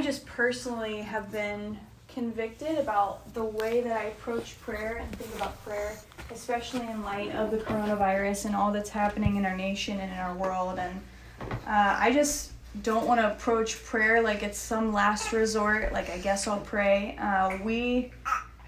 I 0.00 0.02
just 0.02 0.24
personally 0.24 1.02
have 1.02 1.30
been 1.30 1.78
convicted 2.08 2.78
about 2.78 3.34
the 3.34 3.44
way 3.44 3.82
that 3.82 3.94
I 3.94 4.04
approach 4.04 4.58
prayer 4.62 4.96
and 4.96 5.16
think 5.16 5.34
about 5.34 5.62
prayer, 5.62 5.94
especially 6.32 6.86
in 6.86 7.02
light 7.02 7.34
of 7.34 7.50
the 7.50 7.58
coronavirus 7.58 8.46
and 8.46 8.56
all 8.56 8.72
that's 8.72 8.88
happening 8.88 9.36
in 9.36 9.44
our 9.44 9.54
nation 9.54 10.00
and 10.00 10.10
in 10.10 10.18
our 10.18 10.34
world. 10.34 10.78
And 10.78 11.02
uh, 11.42 11.98
I 11.98 12.12
just 12.14 12.52
don't 12.82 13.06
want 13.06 13.20
to 13.20 13.30
approach 13.30 13.84
prayer 13.84 14.22
like 14.22 14.42
it's 14.42 14.58
some 14.58 14.90
last 14.90 15.32
resort, 15.32 15.92
like 15.92 16.08
I 16.08 16.16
guess 16.16 16.46
I'll 16.46 16.60
pray. 16.60 17.18
Uh, 17.20 17.58
we 17.62 18.10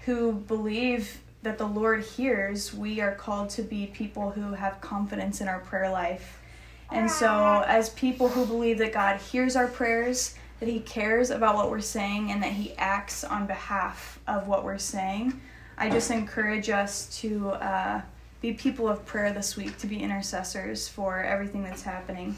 who 0.05 0.33
believe 0.33 1.19
that 1.41 1.57
the 1.57 1.65
Lord 1.67 2.03
hears, 2.03 2.75
we 2.75 3.01
are 3.01 3.15
called 3.15 3.49
to 3.49 3.63
be 3.63 3.87
people 3.87 4.29
who 4.29 4.53
have 4.53 4.79
confidence 4.81 5.41
in 5.41 5.47
our 5.47 5.61
prayer 5.61 5.89
life. 5.89 6.43
And 6.91 7.09
so, 7.09 7.63
as 7.65 7.89
people 7.89 8.27
who 8.27 8.45
believe 8.45 8.77
that 8.77 8.93
God 8.93 9.19
hears 9.19 9.55
our 9.55 9.67
prayers, 9.67 10.35
that 10.59 10.69
He 10.69 10.79
cares 10.79 11.29
about 11.29 11.55
what 11.55 11.69
we're 11.69 11.81
saying, 11.81 12.31
and 12.31 12.41
that 12.43 12.53
He 12.53 12.73
acts 12.77 13.23
on 13.23 13.47
behalf 13.47 14.19
of 14.27 14.47
what 14.47 14.63
we're 14.63 14.77
saying, 14.77 15.39
I 15.77 15.89
just 15.89 16.11
encourage 16.11 16.69
us 16.69 17.07
to 17.21 17.49
uh, 17.49 18.01
be 18.41 18.53
people 18.53 18.87
of 18.87 19.05
prayer 19.05 19.33
this 19.33 19.55
week, 19.55 19.77
to 19.79 19.87
be 19.87 19.97
intercessors 19.97 20.87
for 20.87 21.23
everything 21.23 21.63
that's 21.63 21.81
happening. 21.81 22.37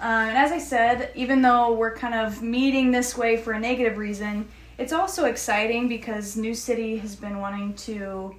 Uh, 0.00 0.26
and 0.28 0.36
as 0.36 0.52
I 0.52 0.58
said, 0.58 1.10
even 1.14 1.42
though 1.42 1.72
we're 1.72 1.94
kind 1.94 2.14
of 2.14 2.42
meeting 2.42 2.90
this 2.90 3.16
way 3.16 3.36
for 3.36 3.52
a 3.52 3.60
negative 3.60 3.98
reason, 3.98 4.48
it's 4.78 4.92
also 4.92 5.26
exciting 5.26 5.88
because 5.88 6.36
New 6.36 6.54
City 6.54 6.96
has 6.98 7.14
been 7.14 7.38
wanting 7.38 7.74
to 7.74 8.34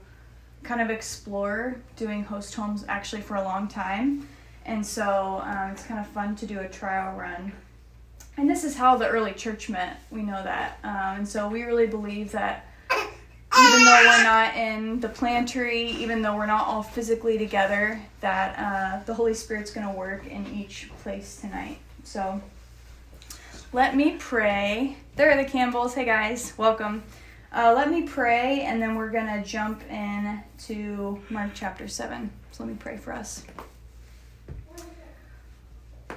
kind 0.63 0.81
of 0.81 0.89
explore 0.89 1.77
doing 1.95 2.23
host 2.23 2.53
homes 2.55 2.85
actually 2.88 3.21
for 3.21 3.35
a 3.35 3.44
long 3.44 3.67
time. 3.67 4.27
And 4.66 4.85
so 4.85 5.41
um, 5.45 5.71
it's 5.71 5.83
kind 5.83 5.99
of 5.99 6.08
fun 6.08 6.35
to 6.38 6.45
do 6.45 6.59
a 6.59 6.67
trial 6.67 7.17
run. 7.17 7.52
And 8.37 8.49
this 8.49 8.63
is 8.63 8.75
how 8.75 8.97
the 8.97 9.07
early 9.07 9.33
church 9.33 9.69
met. 9.69 10.01
We 10.09 10.23
know 10.23 10.41
that. 10.43 10.79
Um, 10.83 11.17
and 11.17 11.27
so 11.27 11.47
we 11.47 11.63
really 11.63 11.87
believe 11.87 12.31
that 12.31 12.65
even 12.91 13.85
though 13.85 14.03
we're 14.05 14.23
not 14.23 14.55
in 14.55 14.99
the 14.99 15.09
plantery, 15.09 15.85
even 15.89 16.23
though 16.23 16.35
we're 16.35 16.47
not 16.47 16.66
all 16.66 16.81
physically 16.81 17.38
together, 17.38 18.02
that 18.21 18.58
uh, 18.58 19.03
the 19.05 19.13
Holy 19.13 19.35
Spirit's 19.35 19.71
going 19.71 19.85
to 19.88 19.93
work 19.93 20.25
in 20.25 20.47
each 20.47 20.89
place 21.03 21.39
tonight. 21.39 21.77
So 22.03 22.41
let 23.71 23.95
me 23.95 24.16
pray. 24.17 24.97
There 25.15 25.30
are 25.30 25.38
the 25.38 25.47
Campbells. 25.47 25.93
Hey 25.93 26.05
guys, 26.05 26.53
welcome. 26.58 27.03
Uh, 27.55 27.71
let 27.75 27.91
me 27.91 28.02
pray, 28.02 28.61
and 28.61 28.81
then 28.81 28.95
we're 28.95 29.11
going 29.11 29.27
to 29.27 29.47
jump 29.47 29.83
in 29.91 30.41
to 30.65 31.21
Mark 31.30 31.52
chapter 31.53 31.88
7. 31.88 32.31
So 32.52 32.63
let 32.63 32.71
me 32.71 32.77
pray 32.80 32.97
for 32.97 33.13
us. 33.13 33.45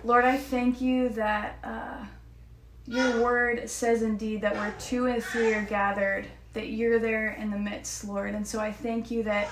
Lord, 0.07 0.25
I 0.25 0.37
thank 0.37 0.81
you 0.81 1.09
that 1.11 1.59
uh, 1.65 2.05
your 2.87 3.21
word 3.25 3.69
says 3.69 4.03
indeed 4.03 4.41
that 4.43 4.55
where 4.55 4.73
two 4.79 5.07
and 5.07 5.21
three 5.21 5.53
are 5.53 5.65
gathered, 5.65 6.27
that 6.53 6.69
you're 6.69 7.01
there 7.01 7.33
in 7.33 7.51
the 7.51 7.59
midst, 7.59 8.05
Lord. 8.05 8.33
And 8.33 8.47
so 8.47 8.61
I 8.61 8.71
thank 8.71 9.11
you 9.11 9.25
that 9.25 9.49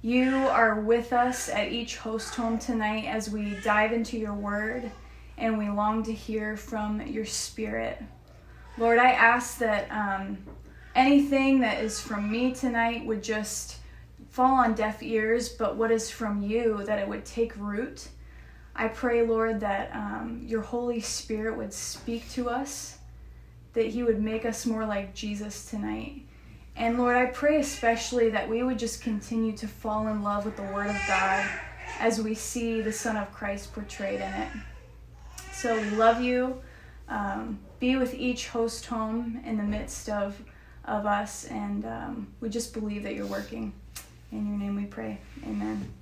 you 0.00 0.36
are 0.48 0.80
with 0.80 1.12
us 1.12 1.50
at 1.50 1.70
each 1.70 1.98
host 1.98 2.34
home 2.34 2.58
tonight 2.58 3.04
as 3.04 3.28
we 3.28 3.58
dive 3.62 3.92
into 3.92 4.16
your 4.16 4.32
word 4.32 4.90
and 5.36 5.58
we 5.58 5.68
long 5.68 6.02
to 6.04 6.14
hear 6.14 6.56
from 6.56 7.06
your 7.06 7.26
spirit. 7.26 8.02
Lord, 8.78 8.98
I 8.98 9.10
ask 9.10 9.58
that 9.58 9.90
um, 9.90 10.38
anything 10.94 11.60
that 11.60 11.84
is 11.84 12.00
from 12.00 12.32
me 12.32 12.54
tonight 12.54 13.04
would 13.04 13.22
just 13.22 13.80
fall 14.30 14.54
on 14.54 14.72
deaf 14.72 15.02
ears, 15.02 15.50
but 15.50 15.76
what 15.76 15.90
is 15.90 16.10
from 16.10 16.42
you, 16.42 16.82
that 16.86 16.98
it 16.98 17.06
would 17.06 17.26
take 17.26 17.54
root 17.58 18.08
I 18.76 18.88
pray, 18.88 19.24
Lord, 19.26 19.60
that 19.60 19.94
um, 19.94 20.42
your 20.44 20.62
Holy 20.62 21.00
Spirit 21.00 21.56
would 21.56 21.72
speak 21.72 22.28
to 22.32 22.50
us, 22.50 22.98
that 23.72 23.86
He 23.86 24.02
would 24.02 24.20
make 24.20 24.44
us 24.44 24.66
more 24.66 24.84
like 24.84 25.14
Jesus 25.14 25.66
tonight. 25.66 26.22
And 26.76 26.98
Lord, 26.98 27.16
I 27.16 27.26
pray 27.26 27.60
especially 27.60 28.30
that 28.30 28.48
we 28.48 28.62
would 28.64 28.78
just 28.78 29.00
continue 29.00 29.56
to 29.58 29.68
fall 29.68 30.08
in 30.08 30.22
love 30.22 30.44
with 30.44 30.56
the 30.56 30.62
Word 30.64 30.88
of 30.88 30.96
God 31.06 31.48
as 32.00 32.20
we 32.20 32.34
see 32.34 32.80
the 32.80 32.92
Son 32.92 33.16
of 33.16 33.32
Christ 33.32 33.72
portrayed 33.72 34.20
in 34.20 34.32
it. 34.32 34.48
So 35.52 35.80
we 35.80 35.90
love 35.90 36.20
you. 36.20 36.60
Um, 37.08 37.60
be 37.78 37.96
with 37.96 38.14
each 38.14 38.48
host 38.48 38.86
home 38.86 39.40
in 39.44 39.56
the 39.56 39.62
midst 39.62 40.08
of, 40.08 40.40
of 40.84 41.06
us, 41.06 41.44
and 41.44 41.84
um, 41.84 42.28
we 42.40 42.48
just 42.48 42.72
believe 42.72 43.02
that 43.04 43.14
you're 43.14 43.26
working. 43.26 43.72
In 44.32 44.48
your 44.48 44.58
name 44.58 44.74
we 44.74 44.86
pray. 44.86 45.18
Amen. 45.44 45.92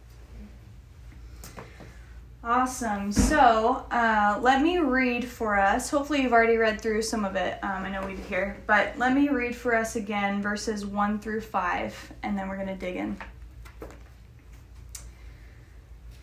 Awesome. 2.45 3.13
So 3.13 3.87
uh, 3.93 4.41
let 4.43 4.63
me 4.63 4.79
read 4.79 5.25
for 5.25 5.57
us. 5.57 5.89
Hopefully, 5.89 6.23
you've 6.23 6.33
already 6.33 6.57
read 6.57 6.81
through 6.81 7.03
some 7.03 7.25
of 7.25 7.37
it. 7.37 7.63
Um, 7.63 7.85
I 7.85 7.91
know 7.91 8.05
we 8.05 8.17
did 8.17 8.25
here, 8.25 8.57
but 8.67 8.99
let 8.99 9.15
me 9.15 9.29
read 9.29 9.55
for 9.55 9.77
us 9.77 9.95
again 9.95 10.43
verses 10.43 10.85
1 10.85 11.21
through 11.21 11.43
5, 11.43 12.13
and 12.25 12.37
then 12.37 12.49
we're 12.49 12.57
going 12.57 12.67
to 12.67 12.75
dig 12.75 12.97
in. 12.97 13.17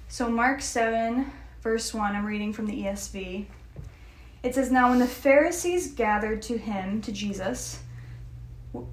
So, 0.09 0.29
Mark 0.29 0.61
7, 0.61 1.31
verse 1.61 1.93
1, 1.93 2.13
I'm 2.13 2.25
reading 2.25 2.51
from 2.51 2.65
the 2.65 2.83
ESV. 2.83 3.45
It 4.43 4.55
says, 4.55 4.71
Now 4.71 4.89
when 4.89 4.99
the 4.99 5.07
Pharisees 5.07 5.93
gathered 5.93 6.41
to 6.43 6.57
him, 6.57 6.99
to 7.01 7.13
Jesus, 7.13 7.79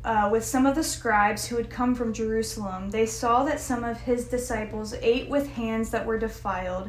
uh, 0.04 0.28
with 0.31 0.44
some 0.44 0.65
of 0.65 0.76
the 0.76 0.84
scribes 0.84 1.48
who 1.48 1.56
had 1.56 1.70
come 1.70 1.97
from 1.97 2.12
Jerusalem, 2.12 2.91
they 2.91 3.04
saw 3.04 3.42
that 3.44 3.59
some 3.59 3.82
of 3.82 4.00
his 4.03 4.28
disciples 4.28 4.94
ate 5.03 5.28
with 5.28 5.48
hands 5.54 5.91
that 5.91 6.06
were 6.06 6.20
defiled 6.20 6.88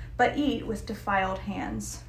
But 0.21 0.37
eat 0.37 0.63
with 0.67 0.85
defiled 0.85 1.39
hands. 1.39 2.03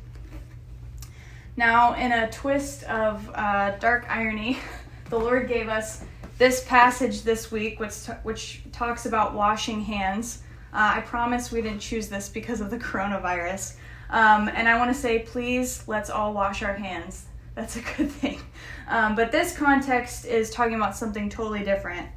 Now, 1.56 1.94
in 1.94 2.12
a 2.12 2.30
twist 2.30 2.82
of 2.82 3.30
uh, 3.34 3.70
dark 3.78 4.04
irony, 4.06 4.58
the 5.08 5.18
Lord 5.18 5.48
gave 5.48 5.70
us 5.70 6.04
this 6.36 6.62
passage 6.64 7.22
this 7.22 7.50
week, 7.50 7.80
which, 7.80 8.04
t- 8.04 8.12
which 8.22 8.64
talks 8.70 9.06
about 9.06 9.32
washing 9.32 9.80
hands. 9.80 10.42
Uh, 10.74 10.92
I 10.96 11.00
promise 11.00 11.50
we 11.50 11.62
didn't 11.62 11.78
choose 11.78 12.08
this 12.08 12.28
because 12.28 12.60
of 12.60 12.68
the 12.68 12.76
coronavirus. 12.90 13.76
Um, 14.10 14.50
and 14.54 14.68
I 14.68 14.76
want 14.76 14.94
to 14.94 15.00
say, 15.00 15.20
please, 15.20 15.82
let's 15.86 16.10
all 16.10 16.34
wash 16.34 16.62
our 16.62 16.74
hands. 16.74 17.24
That's 17.54 17.76
a 17.76 17.80
good 17.96 18.10
thing. 18.20 18.42
Um, 18.88 19.16
but 19.16 19.32
this 19.32 19.56
context 19.56 20.26
is 20.26 20.50
talking 20.50 20.74
about 20.74 20.94
something 20.94 21.30
totally 21.30 21.64
different. 21.64 22.10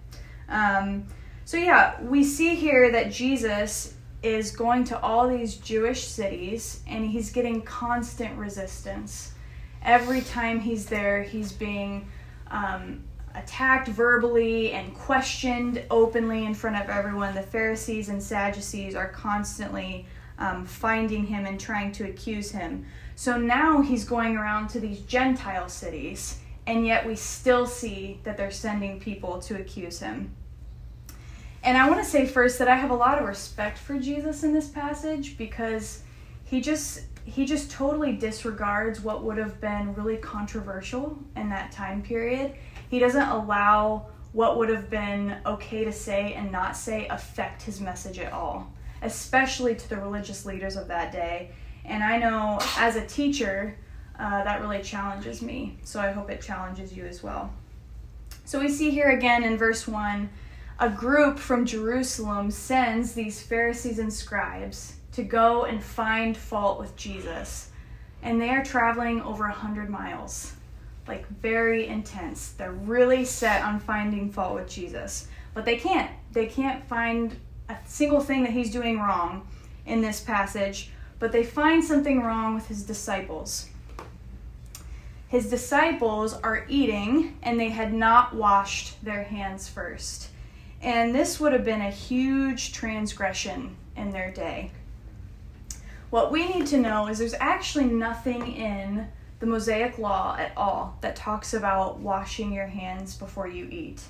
Um, 0.49 1.07
so, 1.45 1.55
yeah, 1.55 2.01
we 2.01 2.25
see 2.25 2.53
here 2.53 2.91
that 2.91 3.13
Jesus 3.13 3.94
is 4.25 4.49
going 4.49 4.83
to 4.83 4.99
all 5.01 5.27
these 5.27 5.55
Jewish 5.57 6.07
cities 6.07 6.81
and 6.87 7.05
he's 7.05 7.31
getting 7.31 7.61
constant 7.61 8.35
resistance. 8.37 9.33
Every 9.83 10.21
time 10.21 10.59
he's 10.59 10.87
there, 10.87 11.21
he's 11.21 11.51
being 11.51 12.07
um, 12.47 13.03
attacked 13.35 13.87
verbally 13.87 14.71
and 14.71 14.95
questioned 14.95 15.83
openly 15.91 16.45
in 16.45 16.55
front 16.55 16.75
of 16.75 16.89
everyone. 16.89 17.35
The 17.35 17.43
Pharisees 17.43 18.09
and 18.09 18.21
Sadducees 18.21 18.95
are 18.95 19.09
constantly 19.09 20.07
um, 20.39 20.65
finding 20.65 21.27
him 21.27 21.45
and 21.45 21.59
trying 21.59 21.91
to 21.93 22.05
accuse 22.05 22.49
him. 22.49 22.85
So 23.15 23.37
now 23.37 23.81
he's 23.81 24.05
going 24.05 24.35
around 24.35 24.69
to 24.69 24.79
these 24.79 25.01
Gentile 25.01 25.69
cities, 25.69 26.39
and 26.65 26.85
yet 26.85 27.05
we 27.05 27.15
still 27.15 27.67
see 27.67 28.19
that 28.23 28.37
they're 28.37 28.51
sending 28.51 28.99
people 28.99 29.39
to 29.43 29.55
accuse 29.55 29.99
him. 29.99 30.35
And 31.65 31.75
I 31.75 31.89
want 31.89 32.01
to 32.01 32.07
say 32.07 32.27
first 32.27 32.59
that 32.59 32.67
I 32.67 32.75
have 32.75 32.91
a 32.91 32.95
lot 32.95 33.17
of 33.17 33.27
respect 33.27 33.79
for 33.79 33.97
Jesus 33.97 34.43
in 34.43 34.53
this 34.53 34.67
passage 34.67 35.35
because 35.35 36.03
he 36.43 36.61
just 36.61 37.01
he 37.25 37.43
just 37.43 37.71
totally 37.71 38.15
disregards 38.15 39.01
what 39.01 39.23
would 39.23 39.39
have 39.39 39.59
been 39.59 39.95
really 39.95 40.17
controversial 40.17 41.17
in 41.35 41.49
that 41.49 41.71
time 41.71 42.03
period. 42.03 42.53
He 42.91 42.99
doesn't 42.99 43.27
allow 43.29 44.05
what 44.31 44.59
would 44.59 44.69
have 44.69 44.91
been 44.91 45.37
okay 45.43 45.83
to 45.83 45.91
say 45.91 46.33
and 46.33 46.51
not 46.51 46.77
say 46.77 47.07
affect 47.07 47.63
his 47.63 47.81
message 47.81 48.19
at 48.19 48.31
all, 48.31 48.71
especially 49.01 49.73
to 49.73 49.89
the 49.89 49.97
religious 49.97 50.45
leaders 50.45 50.75
of 50.75 50.87
that 50.89 51.11
day. 51.11 51.49
And 51.83 52.03
I 52.03 52.17
know 52.19 52.59
as 52.77 52.95
a 52.95 53.07
teacher, 53.07 53.75
uh, 54.19 54.43
that 54.43 54.61
really 54.61 54.83
challenges 54.83 55.41
me. 55.41 55.79
So 55.83 55.99
I 55.99 56.11
hope 56.11 56.29
it 56.29 56.43
challenges 56.43 56.93
you 56.93 57.05
as 57.05 57.23
well. 57.23 57.51
So 58.43 58.59
we 58.59 58.69
see 58.69 58.91
here 58.91 59.09
again 59.09 59.43
in 59.43 59.57
verse 59.57 59.87
1 59.87 60.29
a 60.79 60.89
group 60.89 61.39
from 61.39 61.65
Jerusalem 61.65 62.51
sends 62.51 63.13
these 63.13 63.41
Pharisees 63.41 63.99
and 63.99 64.11
scribes 64.11 64.95
to 65.13 65.23
go 65.23 65.63
and 65.63 65.81
find 65.83 66.35
fault 66.35 66.79
with 66.79 66.95
Jesus. 66.95 67.69
and 68.25 68.41
they 68.41 68.49
are 68.49 68.63
traveling 68.63 69.21
over 69.21 69.43
100 69.43 69.87
miles. 69.89 70.53
Like, 71.07 71.27
very 71.27 71.85
intense. 71.87 72.53
They're 72.53 72.71
really 72.71 73.23
set 73.23 73.61
on 73.61 73.79
finding 73.79 74.31
fault 74.31 74.55
with 74.55 74.67
Jesus. 74.67 75.27
But 75.53 75.63
they 75.63 75.77
can't. 75.77 76.09
They 76.31 76.47
can't 76.47 76.83
find 76.87 77.37
a 77.69 77.77
single 77.85 78.19
thing 78.19 78.41
that 78.43 78.51
he's 78.51 78.71
doing 78.71 78.99
wrong 78.99 79.47
in 79.85 80.01
this 80.01 80.21
passage, 80.21 80.89
but 81.19 81.31
they 81.31 81.43
find 81.43 81.83
something 81.83 82.23
wrong 82.23 82.55
with 82.55 82.67
his 82.67 82.81
disciples. 82.81 83.69
His 85.27 85.47
disciples 85.49 86.33
are 86.33 86.65
eating, 86.67 87.37
and 87.43 87.59
they 87.59 87.69
had 87.69 87.93
not 87.93 88.35
washed 88.35 89.03
their 89.05 89.23
hands 89.23 89.69
first. 89.69 90.29
And 90.81 91.15
this 91.15 91.39
would 91.39 91.53
have 91.53 91.65
been 91.65 91.81
a 91.81 91.91
huge 91.91 92.73
transgression 92.73 93.75
in 93.95 94.11
their 94.11 94.31
day. 94.31 94.71
What 96.09 96.31
we 96.31 96.47
need 96.47 96.67
to 96.67 96.77
know 96.77 97.07
is 97.07 97.17
there's 97.19 97.33
actually 97.39 97.85
nothing 97.85 98.55
in 98.55 99.07
the 99.39 99.45
Mosaic 99.45 99.97
Law 99.97 100.35
at 100.37 100.53
all 100.55 100.97
that 101.01 101.15
talks 101.15 101.53
about 101.53 101.99
washing 101.99 102.53
your 102.53 102.67
hands 102.67 103.15
before 103.15 103.47
you 103.47 103.67
eat. 103.69 104.01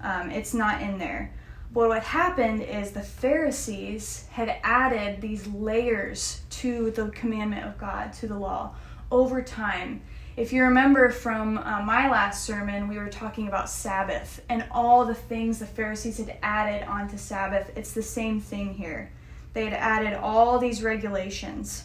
Um, 0.00 0.30
it's 0.30 0.54
not 0.54 0.82
in 0.82 0.98
there. 0.98 1.32
But 1.72 1.88
what 1.88 2.02
happened 2.04 2.62
is 2.62 2.92
the 2.92 3.02
Pharisees 3.02 4.26
had 4.30 4.58
added 4.62 5.20
these 5.20 5.46
layers 5.48 6.42
to 6.50 6.90
the 6.92 7.08
commandment 7.08 7.66
of 7.66 7.78
God, 7.78 8.12
to 8.14 8.28
the 8.28 8.38
law, 8.38 8.74
over 9.10 9.42
time. 9.42 10.00
If 10.36 10.52
you 10.52 10.64
remember 10.64 11.10
from 11.10 11.58
uh, 11.58 11.80
my 11.82 12.10
last 12.10 12.44
sermon, 12.44 12.88
we 12.88 12.98
were 12.98 13.08
talking 13.08 13.46
about 13.46 13.70
Sabbath 13.70 14.42
and 14.48 14.64
all 14.72 15.04
the 15.04 15.14
things 15.14 15.60
the 15.60 15.66
Pharisees 15.66 16.18
had 16.18 16.36
added 16.42 16.88
onto 16.88 17.16
Sabbath. 17.16 17.70
It's 17.76 17.92
the 17.92 18.02
same 18.02 18.40
thing 18.40 18.74
here. 18.74 19.12
They 19.52 19.64
had 19.64 19.74
added 19.74 20.14
all 20.14 20.58
these 20.58 20.82
regulations. 20.82 21.84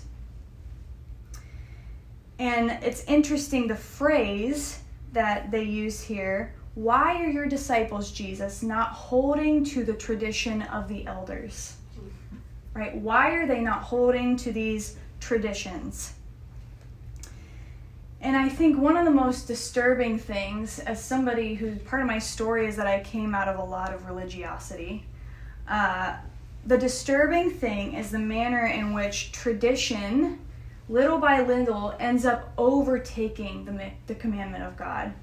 And 2.39 2.71
it's 2.83 3.03
interesting 3.03 3.67
the 3.67 3.75
phrase 3.75 4.79
that 5.13 5.51
they 5.51 5.63
use 5.63 6.01
here 6.01 6.55
why 6.75 7.21
are 7.21 7.27
your 7.27 7.45
disciples, 7.45 8.09
Jesus, 8.09 8.63
not 8.63 8.91
holding 8.91 9.65
to 9.65 9.83
the 9.83 9.93
tradition 9.93 10.61
of 10.61 10.87
the 10.87 11.05
elders? 11.07 11.75
Right? 12.73 12.95
Why 12.95 13.31
are 13.31 13.45
they 13.45 13.59
not 13.59 13.81
holding 13.81 14.37
to 14.37 14.53
these 14.53 14.95
traditions? 15.19 16.13
And 18.21 18.35
I 18.35 18.49
think 18.49 18.77
one 18.77 18.97
of 18.97 19.05
the 19.05 19.11
most 19.11 19.47
disturbing 19.47 20.19
things, 20.19 20.79
as 20.79 21.03
somebody 21.03 21.55
who 21.55 21.75
part 21.77 22.01
of 22.01 22.07
my 22.07 22.19
story 22.19 22.67
is 22.67 22.75
that 22.75 22.87
I 22.87 22.99
came 22.99 23.33
out 23.33 23.47
of 23.47 23.57
a 23.57 23.63
lot 23.63 23.93
of 23.93 24.05
religiosity. 24.05 25.05
Uh, 25.67 26.17
the 26.65 26.77
disturbing 26.77 27.49
thing 27.49 27.93
is 27.93 28.11
the 28.11 28.19
manner 28.19 28.65
in 28.65 28.93
which 28.93 29.31
tradition, 29.31 30.39
little 30.89 31.17
by 31.17 31.41
little, 31.41 31.95
ends 31.99 32.25
up 32.25 32.51
overtaking 32.57 33.63
the, 33.63 33.91
the 34.07 34.15
commandment 34.15 34.65
of 34.65 34.75
God. 34.75 35.13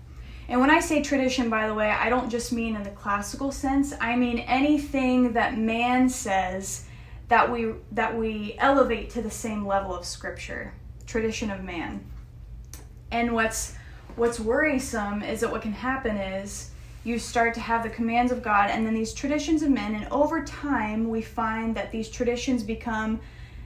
And 0.48 0.60
when 0.60 0.70
I 0.70 0.80
say 0.80 1.02
tradition, 1.02 1.50
by 1.50 1.66
the 1.66 1.74
way, 1.74 1.90
I 1.90 2.08
don't 2.08 2.30
just 2.30 2.52
mean 2.52 2.76
in 2.76 2.82
the 2.82 2.90
classical 2.90 3.52
sense. 3.52 3.92
I 4.00 4.16
mean 4.16 4.38
anything 4.38 5.32
that 5.34 5.58
man 5.58 6.08
says 6.08 6.84
that 7.28 7.50
we 7.50 7.72
that 7.92 8.16
we 8.16 8.54
elevate 8.58 9.10
to 9.10 9.22
the 9.22 9.30
same 9.30 9.66
level 9.66 9.94
of 9.94 10.04
scripture, 10.04 10.72
tradition 11.06 11.50
of 11.50 11.64
man. 11.64 12.04
And 13.10 13.32
what's 13.32 13.74
what's 14.16 14.40
worrisome 14.40 15.22
is 15.22 15.40
that 15.40 15.50
what 15.50 15.62
can 15.62 15.72
happen 15.72 16.16
is 16.16 16.70
you 17.04 17.18
start 17.18 17.54
to 17.54 17.60
have 17.60 17.82
the 17.82 17.90
commands 17.90 18.32
of 18.32 18.42
God 18.42 18.70
and 18.70 18.86
then 18.86 18.94
these 18.94 19.12
traditions 19.12 19.62
of 19.62 19.70
men 19.70 19.94
and 19.94 20.08
over 20.10 20.42
time 20.42 21.08
we 21.08 21.20
find 21.20 21.76
that 21.76 21.92
these 21.92 22.08
traditions 22.08 22.62
become 22.62 23.20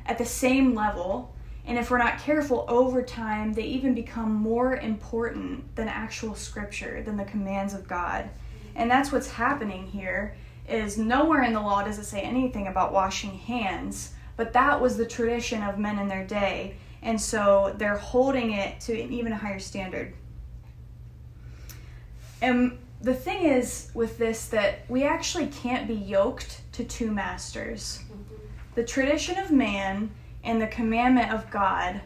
at 0.07 0.19
the 0.19 0.25
same 0.25 0.75
level 0.75 1.33
and 1.67 1.79
if 1.79 1.91
we're 1.91 1.99
not 1.99 2.19
careful 2.19 2.65
over 2.69 3.03
time, 3.03 3.53
they 3.53 3.63
even 3.63 3.95
become 3.95 4.33
more 4.33 4.77
important 4.77 5.77
than 5.77 5.89
actual 5.89 6.35
scripture, 6.35 7.03
than 7.03 7.17
the 7.17 7.25
commands 7.25 7.75
of 7.75 7.87
God. 7.87 8.29
And 8.75 8.91
that's 8.91 9.13
what's 9.13 9.31
happening 9.31 9.87
here 9.87 10.37
is 10.69 10.97
nowhere 10.97 11.43
in 11.43 11.53
the 11.53 11.61
law 11.61 11.83
does 11.83 11.99
it 11.99 12.05
say 12.05 12.23
anything 12.23 12.67
about 12.67 12.93
washing 12.93 13.35
hands, 13.35 14.15
but 14.37 14.53
that 14.53 14.81
was 14.81 14.97
the 14.97 15.07
tradition 15.07 15.63
of 15.63 15.79
men 15.79 15.99
in 15.99 16.09
their 16.09 16.25
day. 16.25 16.77
And 17.03 17.21
so 17.21 17.75
they're 17.79 17.97
holding 17.97 18.53
it 18.53 18.81
to 18.81 19.01
an 19.01 19.13
even 19.13 19.33
higher 19.33 19.59
standard. 19.59 20.15
And 22.43 22.79
the 23.03 23.15
thing 23.15 23.45
is 23.45 23.91
with 23.95 24.19
this 24.19 24.49
that 24.49 24.81
we 24.89 25.05
actually 25.05 25.47
can't 25.47 25.89
be 25.89 25.95
yoked 25.95 26.63
to 26.73 26.85
two 26.85 27.11
masters. 27.11 28.01
The 28.75 28.85
tradition 28.85 29.39
of 29.39 29.51
man 29.51 30.11
and 30.45 30.61
the 30.61 30.67
commandment 30.67 31.33
of 31.33 31.51
God, 31.51 32.01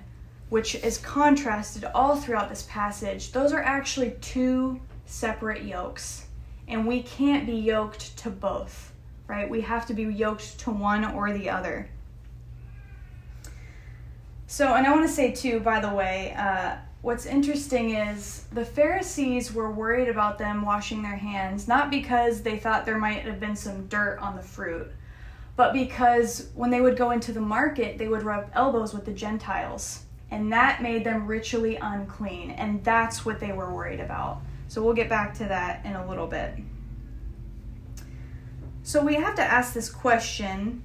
which 0.48 0.76
is 0.76 0.98
contrasted 0.98 1.84
all 1.94 2.16
throughout 2.16 2.48
this 2.48 2.66
passage, 2.70 3.32
those 3.32 3.52
are 3.52 3.62
actually 3.62 4.16
two 4.20 4.80
separate 5.06 5.64
yokes. 5.64 6.26
And 6.68 6.86
we 6.86 7.02
can't 7.02 7.46
be 7.46 7.56
yoked 7.56 8.16
to 8.18 8.30
both, 8.30 8.92
right? 9.26 9.48
We 9.48 9.60
have 9.62 9.86
to 9.86 9.94
be 9.94 10.04
yoked 10.04 10.58
to 10.60 10.70
one 10.70 11.04
or 11.04 11.32
the 11.32 11.50
other. 11.50 11.88
So, 14.54 14.74
and 14.74 14.86
I 14.86 14.92
want 14.92 15.06
to 15.06 15.12
say 15.12 15.32
too, 15.32 15.58
by 15.60 15.80
the 15.80 15.92
way, 15.92 16.34
uh, 16.38 16.76
what's 17.02 17.26
interesting 17.26 17.90
is 17.90 18.44
the 18.52 18.64
Pharisees 18.64 19.52
were 19.52 19.70
worried 19.70 20.08
about 20.08 20.38
them 20.38 20.64
washing 20.64 21.02
their 21.02 21.16
hands, 21.16 21.66
not 21.66 21.90
because 21.90 22.42
they 22.42 22.58
thought 22.58 22.86
there 22.86 22.98
might 22.98 23.22
have 23.22 23.40
been 23.40 23.56
some 23.56 23.86
dirt 23.88 24.18
on 24.20 24.36
the 24.36 24.42
fruit 24.42 24.92
but 25.56 25.72
because 25.72 26.48
when 26.54 26.70
they 26.70 26.80
would 26.80 26.96
go 26.96 27.10
into 27.10 27.32
the 27.32 27.40
market, 27.40 27.98
they 27.98 28.08
would 28.08 28.22
rub 28.22 28.50
elbows 28.54 28.92
with 28.92 29.04
the 29.04 29.12
Gentiles. 29.12 30.04
And 30.30 30.52
that 30.52 30.82
made 30.82 31.04
them 31.04 31.26
ritually 31.26 31.76
unclean. 31.76 32.50
And 32.50 32.82
that's 32.82 33.24
what 33.24 33.38
they 33.38 33.52
were 33.52 33.72
worried 33.72 34.00
about. 34.00 34.40
So 34.66 34.82
we'll 34.82 34.94
get 34.94 35.08
back 35.08 35.34
to 35.34 35.44
that 35.44 35.84
in 35.84 35.92
a 35.94 36.06
little 36.08 36.26
bit. 36.26 36.54
So 38.82 39.02
we 39.02 39.14
have 39.14 39.36
to 39.36 39.42
ask 39.42 39.72
this 39.72 39.88
question 39.88 40.82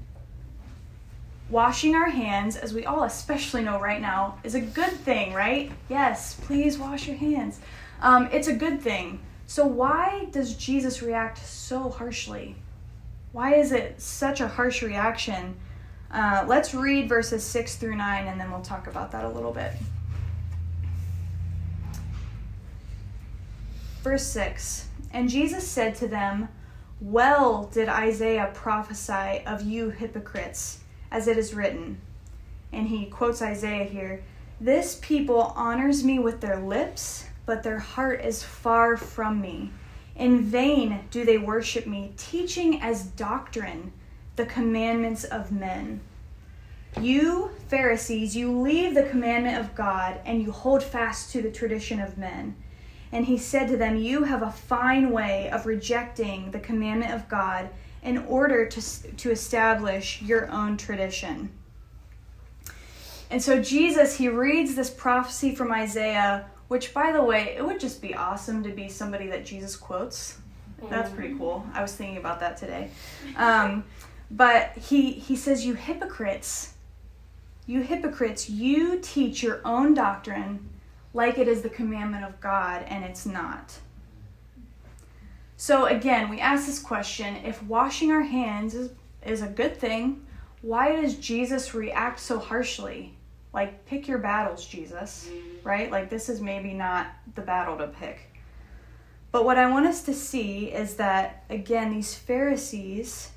washing 1.50 1.96
our 1.96 2.10
hands, 2.10 2.56
as 2.56 2.74
we 2.74 2.86
all 2.86 3.04
especially 3.04 3.64
know 3.64 3.80
right 3.80 4.02
now, 4.02 4.38
is 4.44 4.56
a 4.56 4.62
good 4.62 4.92
thing, 4.92 5.34
right? 5.34 5.72
Yes, 5.90 6.36
please 6.36 6.78
wash 6.78 7.08
your 7.08 7.18
hands. 7.18 7.60
Um, 8.02 8.30
it's 8.32 8.48
a 8.48 8.54
good 8.54 8.82
thing. 8.82 9.20
So 9.48 9.66
why 9.66 10.28
does 10.32 10.56
Jesus 10.56 11.02
react 11.02 11.40
so 11.40 11.90
harshly? 11.90 12.56
Why 13.32 13.56
is 13.56 13.72
it 13.72 14.00
such 14.02 14.42
a 14.42 14.48
harsh 14.48 14.82
reaction? 14.82 15.56
Uh, 16.12 16.44
let's 16.48 16.74
read 16.74 17.10
verses 17.10 17.44
6 17.44 17.76
through 17.78 17.96
9 17.96 18.28
and 18.28 18.40
then 18.40 18.52
we'll 18.52 18.62
talk 18.62 18.88
about 18.88 19.12
that 19.12 19.26
a 19.26 19.30
little 19.30 19.52
bit. 19.52 19.74
Verse 24.04 24.26
6 24.28 24.88
And 25.12 25.30
Jesus 25.30 25.68
said 25.68 25.96
to 25.96 26.08
them, 26.08 26.50
Well 27.02 27.66
did 27.66 27.90
Isaiah 27.90 28.52
prophesy 28.54 29.44
of 29.46 29.62
you 29.62 29.90
hypocrites, 29.90 30.80
as 31.12 31.28
it 31.28 31.38
is 31.38 31.54
written. 31.54 32.00
And 32.72 32.88
he 32.88 33.06
quotes 33.06 33.42
Isaiah 33.42 33.86
here 33.86 34.24
This 34.60 35.00
people 35.02 35.54
honors 35.56 36.04
me 36.04 36.20
with 36.20 36.42
their 36.42 36.60
lips, 36.60 37.26
but 37.46 37.64
their 37.64 37.80
heart 37.80 38.24
is 38.24 38.44
far 38.44 38.98
from 38.98 39.42
me. 39.42 39.72
In 40.16 40.42
vain 40.42 41.06
do 41.12 41.24
they 41.24 41.38
worship 41.38 41.88
me, 41.88 42.14
teaching 42.18 42.82
as 42.82 43.06
doctrine 43.06 43.94
the 44.36 44.46
commandments 44.46 45.24
of 45.24 45.52
men. 45.52 46.02
You, 47.00 47.52
Pharisees, 47.68 48.36
you 48.36 48.52
leave 48.60 48.96
the 48.96 49.04
commandment 49.04 49.58
of 49.58 49.76
God 49.76 50.20
and 50.26 50.42
you 50.42 50.52
hold 50.52 50.84
fast 50.84 51.32
to 51.32 51.42
the 51.42 51.52
tradition 51.52 52.00
of 52.00 52.18
men. 52.18 52.56
And 53.12 53.26
he 53.26 53.38
said 53.38 53.68
to 53.70 53.78
them, 53.78 53.96
You 53.96 54.24
have 54.24 54.42
a 54.42 54.52
fine 54.52 55.12
way 55.12 55.50
of 55.50 55.66
rejecting 55.66 56.52
the 56.52 56.60
commandment 56.60 57.14
of 57.14 57.30
God 57.30 57.70
in 58.04 58.18
order 58.20 58.66
to, 58.66 58.82
to 59.18 59.32
establish 59.32 60.22
your 60.22 60.50
own 60.52 60.78
tradition. 60.78 61.52
And 63.30 63.42
so 63.42 63.62
Jesus, 63.62 64.18
he 64.18 64.28
reads 64.30 64.76
this 64.76 64.90
prophecy 64.90 65.54
from 65.54 65.72
Isaiah 65.72 66.46
which, 66.70 66.94
by 66.94 67.12
the 67.12 67.22
way, 67.22 67.56
it 67.58 67.66
would 67.66 67.80
just 67.80 68.02
be 68.02 68.14
awesome 68.16 68.64
to 68.64 68.70
be 68.70 68.88
somebody 68.88 69.28
that 69.28 69.44
Jesus 69.44 69.76
quotes. 69.76 70.38
That's 70.90 71.12
pretty 71.12 71.36
cool. 71.36 71.66
I 71.74 71.82
was 71.82 71.94
thinking 71.94 72.18
about 72.18 72.40
that 72.40 72.56
today. 72.56 72.92
Um, 73.36 73.84
but 74.32 74.78
he 74.78 75.12
he 75.12 75.36
says, 75.36 75.66
"You 75.66 75.74
hypocrites, 75.74 76.76
you 77.66 77.82
hypocrites, 77.82 78.50
you 78.50 79.00
teach 79.02 79.44
your 79.44 79.60
own 79.66 79.94
doctrine 79.94 80.70
like 81.14 81.38
it 81.38 81.48
is 81.48 81.64
the 81.64 81.70
commandment 81.70 82.24
of 82.24 82.40
God, 82.40 82.86
and 82.88 83.04
it's 83.04 83.26
not." 83.26 83.80
So 85.60 85.88
again, 85.88 86.30
we 86.30 86.40
ask 86.40 86.66
this 86.66 86.80
question: 86.80 87.36
If 87.44 87.62
washing 87.64 88.12
our 88.12 88.22
hands 88.22 88.74
is 88.76 88.92
is 89.26 89.42
a 89.42 89.48
good 89.48 89.76
thing, 89.76 90.26
why 90.62 90.96
does 90.96 91.16
Jesus 91.16 91.74
react 91.74 92.22
so 92.22 92.40
harshly? 92.40 93.14
Like, 93.54 93.86
pick 93.86 94.08
your 94.08 94.20
battles, 94.20 94.66
Jesus, 94.66 95.30
right? 95.64 95.92
Like, 95.92 96.10
this 96.10 96.30
is 96.30 96.40
maybe 96.40 96.74
not 96.74 97.08
the 97.36 97.42
battle 97.42 97.78
to 97.80 97.88
pick. 97.88 98.20
But 99.34 99.44
what 99.44 99.58
I 99.58 99.70
want 99.70 99.86
us 99.86 100.02
to 100.04 100.14
see 100.14 100.68
is 100.68 100.96
that, 100.96 101.44
again, 101.50 101.92
these 101.92 102.16
Pharisees 102.16 103.32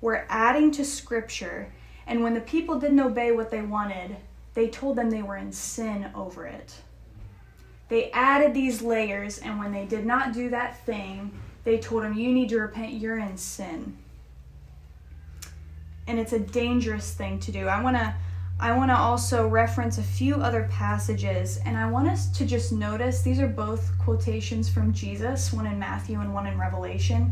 were 0.00 0.26
adding 0.28 0.72
to 0.72 0.84
Scripture, 0.84 1.72
and 2.08 2.24
when 2.24 2.34
the 2.34 2.40
people 2.40 2.80
didn't 2.80 2.98
obey 2.98 3.30
what 3.30 3.52
they 3.52 3.62
wanted, 3.62 4.16
they 4.54 4.66
told 4.66 4.96
them 4.96 5.10
they 5.10 5.22
were 5.22 5.36
in 5.36 5.52
sin 5.52 6.10
over 6.12 6.44
it. 6.44 6.74
They 7.88 8.10
added 8.10 8.52
these 8.52 8.82
layers, 8.82 9.38
and 9.38 9.60
when 9.60 9.70
they 9.70 9.86
did 9.86 10.04
not 10.04 10.32
do 10.32 10.50
that 10.50 10.84
thing, 10.84 11.30
they 11.68 11.78
told 11.78 12.02
him, 12.02 12.14
You 12.14 12.32
need 12.32 12.48
to 12.48 12.60
repent, 12.60 12.94
you're 12.94 13.18
in 13.18 13.36
sin. 13.36 13.96
And 16.06 16.18
it's 16.18 16.32
a 16.32 16.38
dangerous 16.38 17.12
thing 17.12 17.38
to 17.40 17.52
do. 17.52 17.68
I 17.68 17.82
want 17.82 17.96
to. 17.96 18.14
I 18.60 18.72
want 18.72 18.90
to 18.90 18.96
also 18.96 19.46
reference 19.46 19.98
a 19.98 20.02
few 20.02 20.34
other 20.34 20.68
passages, 20.68 21.60
and 21.64 21.76
I 21.76 21.88
want 21.88 22.08
us 22.08 22.28
to 22.38 22.44
just 22.44 22.72
notice 22.72 23.22
these 23.22 23.38
are 23.38 23.46
both 23.46 23.96
quotations 24.00 24.68
from 24.68 24.92
Jesus, 24.92 25.52
one 25.52 25.64
in 25.64 25.78
Matthew 25.78 26.18
and 26.18 26.34
one 26.34 26.48
in 26.48 26.58
Revelation. 26.58 27.30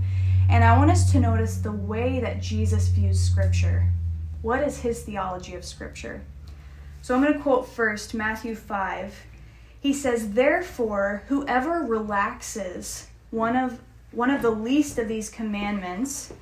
And 0.49 0.62
I 0.62 0.78
want 0.78 0.93
us 0.93 1.11
to 1.11 1.19
notice 1.19 1.57
the 1.57 1.73
way 1.73 2.21
that 2.21 2.40
Jesus 2.40 2.87
views 2.87 3.19
Scripture. 3.19 3.88
What 4.43 4.62
is 4.62 4.78
his 4.78 5.02
theology 5.02 5.57
of 5.57 5.64
Scripture? 5.64 6.23
So 7.02 7.16
I'm 7.16 7.23
going 7.23 7.35
to 7.35 7.40
quote 7.40 7.69
first 7.69 8.14
Matthew 8.14 8.55
5. 8.55 9.26
He 9.81 9.93
says, 9.93 10.31
Therefore, 10.31 11.25
whoever 11.26 11.81
relaxes 11.81 13.09
one 13.31 13.57
of, 13.57 13.81
one 14.13 14.31
of 14.31 14.43
the 14.43 14.51
least 14.51 14.99
of 14.99 15.09
these 15.09 15.29
commandments, 15.29 16.33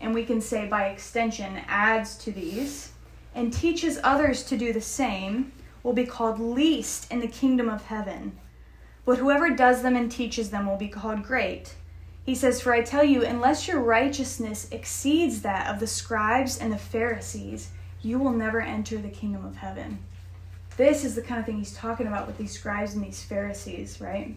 and 0.00 0.14
we 0.14 0.24
can 0.24 0.40
say 0.40 0.66
by 0.66 0.88
extension 0.88 1.60
adds 1.66 2.16
to 2.18 2.32
these, 2.32 2.92
and 3.34 3.52
teaches 3.52 3.98
others 4.02 4.42
to 4.44 4.56
do 4.56 4.72
the 4.72 4.80
same, 4.80 5.52
will 5.82 5.92
be 5.92 6.04
called 6.04 6.38
least 6.38 7.10
in 7.10 7.20
the 7.20 7.28
kingdom 7.28 7.68
of 7.68 7.86
heaven. 7.86 8.38
But 9.04 9.18
whoever 9.18 9.50
does 9.50 9.82
them 9.82 9.96
and 9.96 10.10
teaches 10.10 10.50
them 10.50 10.66
will 10.66 10.76
be 10.76 10.88
called 10.88 11.22
great. 11.22 11.74
He 12.24 12.34
says, 12.34 12.60
For 12.60 12.72
I 12.72 12.82
tell 12.82 13.02
you, 13.02 13.24
unless 13.24 13.66
your 13.66 13.80
righteousness 13.80 14.68
exceeds 14.70 15.42
that 15.42 15.66
of 15.66 15.80
the 15.80 15.86
scribes 15.86 16.58
and 16.58 16.72
the 16.72 16.78
Pharisees, 16.78 17.70
you 18.02 18.18
will 18.18 18.32
never 18.32 18.60
enter 18.60 18.98
the 18.98 19.08
kingdom 19.08 19.44
of 19.44 19.56
heaven. 19.56 19.98
This 20.76 21.04
is 21.04 21.14
the 21.14 21.22
kind 21.22 21.40
of 21.40 21.46
thing 21.46 21.58
he's 21.58 21.74
talking 21.74 22.06
about 22.06 22.26
with 22.26 22.38
these 22.38 22.52
scribes 22.52 22.94
and 22.94 23.04
these 23.04 23.22
Pharisees, 23.22 24.00
right? 24.00 24.36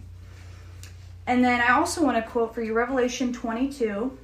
And 1.25 1.43
then 1.43 1.61
I 1.61 1.73
also 1.73 2.03
want 2.03 2.17
to 2.17 2.31
quote 2.31 2.53
for 2.53 2.61
you 2.61 2.73
Revelation 2.73 3.31
22. 3.31 4.17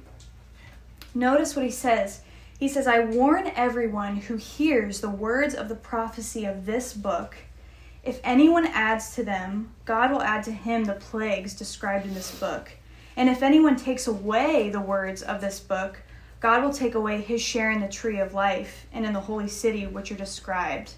Notice 1.14 1.56
what 1.56 1.64
he 1.64 1.70
says. 1.70 2.20
He 2.58 2.68
says, 2.68 2.86
I 2.86 3.00
warn 3.00 3.50
everyone 3.56 4.16
who 4.16 4.36
hears 4.36 5.00
the 5.00 5.08
words 5.08 5.54
of 5.54 5.68
the 5.68 5.74
prophecy 5.74 6.44
of 6.44 6.66
this 6.66 6.92
book. 6.92 7.36
If 8.02 8.20
anyone 8.22 8.66
adds 8.66 9.14
to 9.14 9.24
them, 9.24 9.70
God 9.84 10.10
will 10.10 10.22
add 10.22 10.44
to 10.44 10.52
him 10.52 10.84
the 10.84 10.94
plagues 10.94 11.54
described 11.54 12.06
in 12.06 12.14
this 12.14 12.34
book. 12.38 12.70
And 13.16 13.28
if 13.28 13.42
anyone 13.42 13.76
takes 13.76 14.06
away 14.06 14.70
the 14.70 14.80
words 14.80 15.22
of 15.22 15.40
this 15.40 15.58
book, 15.58 16.00
God 16.40 16.62
will 16.62 16.72
take 16.72 16.94
away 16.94 17.20
his 17.20 17.42
share 17.42 17.70
in 17.70 17.80
the 17.80 17.88
tree 17.88 18.18
of 18.18 18.32
life 18.32 18.86
and 18.92 19.04
in 19.04 19.12
the 19.12 19.20
holy 19.20 19.48
city 19.48 19.86
which 19.86 20.10
are 20.10 20.16
described. 20.16 20.92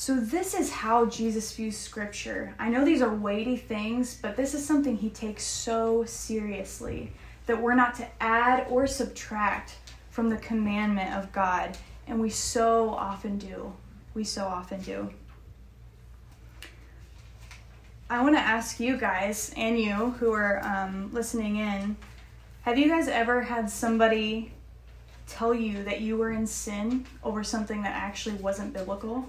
So, 0.00 0.20
this 0.20 0.54
is 0.54 0.70
how 0.70 1.06
Jesus 1.06 1.52
views 1.52 1.76
Scripture. 1.76 2.54
I 2.56 2.68
know 2.68 2.84
these 2.84 3.02
are 3.02 3.12
weighty 3.12 3.56
things, 3.56 4.16
but 4.22 4.36
this 4.36 4.54
is 4.54 4.64
something 4.64 4.96
he 4.96 5.10
takes 5.10 5.42
so 5.42 6.04
seriously 6.04 7.10
that 7.46 7.60
we're 7.60 7.74
not 7.74 7.96
to 7.96 8.06
add 8.20 8.68
or 8.70 8.86
subtract 8.86 9.74
from 10.10 10.30
the 10.30 10.36
commandment 10.36 11.16
of 11.16 11.32
God. 11.32 11.76
And 12.06 12.20
we 12.20 12.30
so 12.30 12.90
often 12.90 13.38
do. 13.38 13.72
We 14.14 14.22
so 14.22 14.46
often 14.46 14.80
do. 14.82 15.10
I 18.08 18.22
want 18.22 18.36
to 18.36 18.40
ask 18.40 18.78
you 18.78 18.96
guys 18.96 19.52
and 19.56 19.80
you 19.80 20.10
who 20.20 20.30
are 20.30 20.64
um, 20.64 21.12
listening 21.12 21.56
in 21.56 21.96
have 22.62 22.78
you 22.78 22.88
guys 22.88 23.08
ever 23.08 23.42
had 23.42 23.68
somebody 23.68 24.52
tell 25.26 25.52
you 25.52 25.82
that 25.82 26.02
you 26.02 26.16
were 26.16 26.30
in 26.30 26.46
sin 26.46 27.04
over 27.24 27.42
something 27.42 27.82
that 27.82 27.96
actually 27.96 28.36
wasn't 28.36 28.72
biblical? 28.72 29.26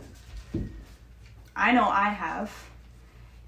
I 1.56 1.72
know 1.72 1.90
I 1.90 2.10
have. 2.10 2.52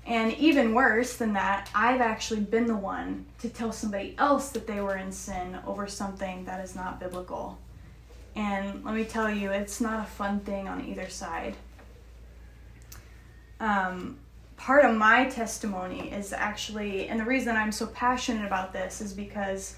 And 0.05 0.33
even 0.33 0.73
worse 0.73 1.17
than 1.17 1.33
that, 1.33 1.69
I've 1.75 2.01
actually 2.01 2.41
been 2.41 2.65
the 2.65 2.75
one 2.75 3.25
to 3.39 3.49
tell 3.49 3.71
somebody 3.71 4.15
else 4.17 4.49
that 4.49 4.65
they 4.65 4.81
were 4.81 4.97
in 4.97 5.11
sin 5.11 5.59
over 5.65 5.87
something 5.87 6.43
that 6.45 6.63
is 6.63 6.75
not 6.75 6.99
biblical. 6.99 7.59
And 8.35 8.83
let 8.83 8.95
me 8.95 9.03
tell 9.03 9.29
you, 9.29 9.51
it's 9.51 9.79
not 9.79 10.03
a 10.03 10.09
fun 10.09 10.39
thing 10.39 10.67
on 10.67 10.85
either 10.85 11.09
side. 11.09 11.55
Um, 13.59 14.17
part 14.57 14.85
of 14.85 14.95
my 14.95 15.29
testimony 15.29 16.11
is 16.11 16.33
actually, 16.33 17.07
and 17.07 17.19
the 17.19 17.25
reason 17.25 17.55
I'm 17.55 17.71
so 17.71 17.85
passionate 17.87 18.45
about 18.45 18.73
this 18.73 19.01
is 19.01 19.13
because 19.13 19.75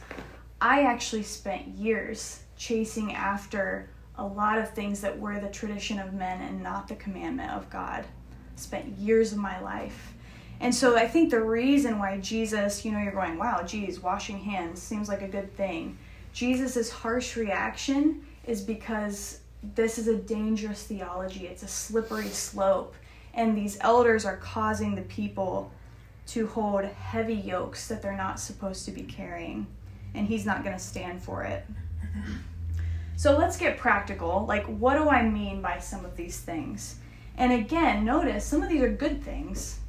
I 0.61 0.83
actually 0.83 1.23
spent 1.23 1.67
years 1.67 2.41
chasing 2.57 3.13
after 3.13 3.89
a 4.17 4.25
lot 4.25 4.59
of 4.59 4.71
things 4.71 5.01
that 5.01 5.19
were 5.19 5.39
the 5.39 5.49
tradition 5.49 5.99
of 5.99 6.13
men 6.13 6.41
and 6.41 6.61
not 6.61 6.87
the 6.87 6.95
commandment 6.95 7.51
of 7.51 7.69
God. 7.69 8.05
Spent 8.55 8.97
years 8.97 9.31
of 9.31 9.39
my 9.39 9.59
life. 9.61 10.13
And 10.59 10.73
so 10.73 10.95
I 10.95 11.07
think 11.07 11.31
the 11.31 11.41
reason 11.41 11.99
why 11.99 12.19
Jesus, 12.19 12.85
you 12.85 12.91
know, 12.91 12.99
you're 12.99 13.11
going, 13.11 13.37
wow, 13.37 13.63
geez, 13.63 13.99
washing 13.99 14.39
hands 14.39 14.81
seems 14.81 15.09
like 15.09 15.21
a 15.21 15.27
good 15.27 15.55
thing. 15.57 15.97
Jesus' 16.31 16.89
harsh 16.89 17.35
reaction 17.35 18.25
is 18.45 18.61
because 18.61 19.39
this 19.75 19.97
is 19.97 20.07
a 20.07 20.15
dangerous 20.15 20.83
theology, 20.83 21.47
it's 21.47 21.63
a 21.63 21.67
slippery 21.67 22.27
slope 22.27 22.95
and 23.33 23.57
these 23.57 23.77
elders 23.81 24.25
are 24.25 24.37
causing 24.37 24.95
the 24.95 25.01
people 25.03 25.71
to 26.27 26.47
hold 26.47 26.85
heavy 26.85 27.35
yokes 27.35 27.87
that 27.87 28.01
they're 28.01 28.15
not 28.15 28.39
supposed 28.39 28.85
to 28.85 28.91
be 28.91 29.03
carrying 29.03 29.65
and 30.13 30.27
he's 30.27 30.45
not 30.45 30.63
going 30.63 30.75
to 30.75 30.83
stand 30.83 31.21
for 31.21 31.43
it 31.43 31.65
so 33.15 33.37
let's 33.37 33.57
get 33.57 33.77
practical 33.77 34.45
like 34.47 34.65
what 34.65 34.95
do 34.95 35.09
i 35.09 35.27
mean 35.27 35.61
by 35.61 35.77
some 35.79 36.03
of 36.05 36.15
these 36.15 36.39
things 36.39 36.97
and 37.37 37.51
again 37.51 38.03
notice 38.03 38.45
some 38.45 38.61
of 38.61 38.69
these 38.69 38.81
are 38.81 38.89
good 38.89 39.23
things 39.23 39.79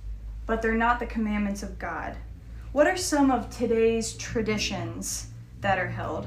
but 0.47 0.61
they're 0.61 0.75
not 0.75 0.99
the 1.00 1.07
commandments 1.07 1.62
of 1.62 1.78
god 1.78 2.16
what 2.73 2.87
are 2.87 2.97
some 2.97 3.31
of 3.31 3.50
today's 3.50 4.14
traditions 4.14 5.28
that 5.61 5.78
are 5.78 5.88
held 5.88 6.26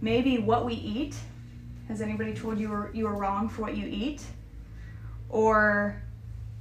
maybe 0.00 0.38
what 0.38 0.64
we 0.64 0.74
eat 0.74 1.14
has 1.90 2.00
anybody 2.00 2.32
told 2.32 2.58
you 2.58 2.68
were, 2.68 2.90
you 2.94 3.04
were 3.04 3.16
wrong 3.16 3.48
for 3.48 3.62
what 3.62 3.76
you 3.76 3.86
eat 3.88 4.22
or 5.28 6.00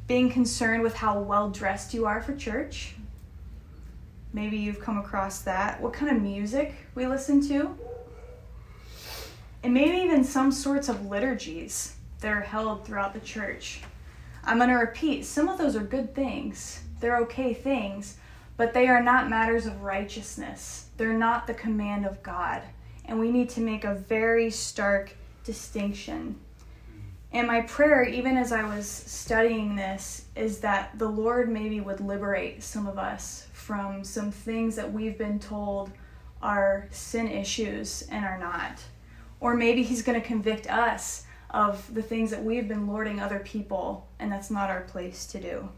being 0.07 0.31
concerned 0.31 0.81
with 0.81 0.95
how 0.95 1.19
well 1.19 1.51
dressed 1.51 1.93
you 1.93 2.07
are 2.07 2.19
for 2.19 2.35
church. 2.35 2.95
Maybe 4.33 4.57
you've 4.57 4.79
come 4.79 4.97
across 4.97 5.41
that. 5.41 5.79
What 5.79 5.93
kind 5.93 6.15
of 6.15 6.21
music 6.21 6.73
we 6.95 7.05
listen 7.05 7.47
to. 7.47 7.77
And 9.63 9.73
maybe 9.73 9.97
even 9.97 10.23
some 10.23 10.51
sorts 10.51 10.89
of 10.89 11.07
liturgies 11.07 11.95
that 12.21 12.31
are 12.31 12.41
held 12.41 12.85
throughout 12.85 13.13
the 13.13 13.19
church. 13.19 13.81
I'm 14.43 14.57
going 14.57 14.69
to 14.69 14.75
repeat 14.75 15.25
some 15.25 15.49
of 15.49 15.57
those 15.57 15.75
are 15.75 15.83
good 15.83 16.15
things, 16.15 16.81
they're 16.99 17.17
okay 17.19 17.53
things, 17.53 18.17
but 18.59 18.73
they 18.73 18.87
are 18.87 19.01
not 19.01 19.29
matters 19.29 19.65
of 19.65 19.83
righteousness. 19.83 20.87
They're 20.97 21.13
not 21.13 21.47
the 21.47 21.53
command 21.53 22.05
of 22.05 22.21
God. 22.21 22.61
And 23.05 23.17
we 23.17 23.31
need 23.31 23.47
to 23.51 23.61
make 23.61 23.85
a 23.85 23.95
very 23.95 24.51
stark 24.51 25.15
distinction. 25.45 26.35
And 27.31 27.47
my 27.47 27.61
prayer, 27.61 28.03
even 28.03 28.35
as 28.35 28.51
I 28.51 28.63
was 28.63 28.85
studying 28.85 29.75
this, 29.75 30.25
is 30.35 30.59
that 30.59 30.97
the 30.99 31.07
Lord 31.07 31.49
maybe 31.49 31.79
would 31.79 32.01
liberate 32.01 32.61
some 32.61 32.85
of 32.85 32.97
us 32.97 33.47
from 33.53 34.03
some 34.03 34.29
things 34.29 34.75
that 34.75 34.91
we've 34.91 35.17
been 35.17 35.39
told 35.39 35.91
are 36.41 36.89
sin 36.91 37.29
issues 37.29 38.01
and 38.11 38.25
are 38.25 38.39
not. 38.39 38.81
Or 39.39 39.55
maybe 39.55 39.83
He's 39.83 40.01
going 40.01 40.19
to 40.19 40.25
convict 40.25 40.69
us 40.69 41.25
of 41.49 41.93
the 41.93 42.01
things 42.01 42.31
that 42.31 42.43
we've 42.43 42.67
been 42.67 42.87
lording 42.87 43.19
other 43.19 43.39
people, 43.39 44.07
and 44.19 44.31
that's 44.31 44.51
not 44.51 44.69
our 44.69 44.81
place 44.81 45.25
to 45.27 45.39
do. 45.39 45.69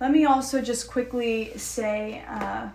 Let 0.00 0.10
me 0.10 0.24
also 0.24 0.60
just 0.60 0.90
quickly 0.90 1.56
say 1.56 2.24
uh, 2.28 2.68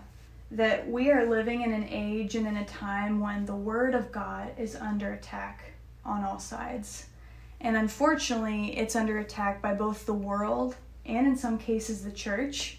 that 0.50 0.88
we 0.88 1.10
are 1.10 1.26
living 1.26 1.62
in 1.62 1.72
an 1.72 1.86
age 1.88 2.34
and 2.34 2.46
in 2.46 2.56
a 2.56 2.64
time 2.64 3.20
when 3.20 3.44
the 3.46 3.54
Word 3.54 3.94
of 3.94 4.10
God 4.10 4.50
is 4.58 4.74
under 4.76 5.12
attack 5.12 5.72
on 6.04 6.24
all 6.24 6.38
sides. 6.38 7.06
And 7.60 7.76
unfortunately, 7.76 8.76
it's 8.76 8.96
under 8.96 9.18
attack 9.18 9.60
by 9.60 9.74
both 9.74 10.06
the 10.06 10.14
world 10.14 10.76
and 11.04 11.26
in 11.26 11.36
some 11.36 11.58
cases 11.58 12.02
the 12.02 12.10
church. 12.10 12.78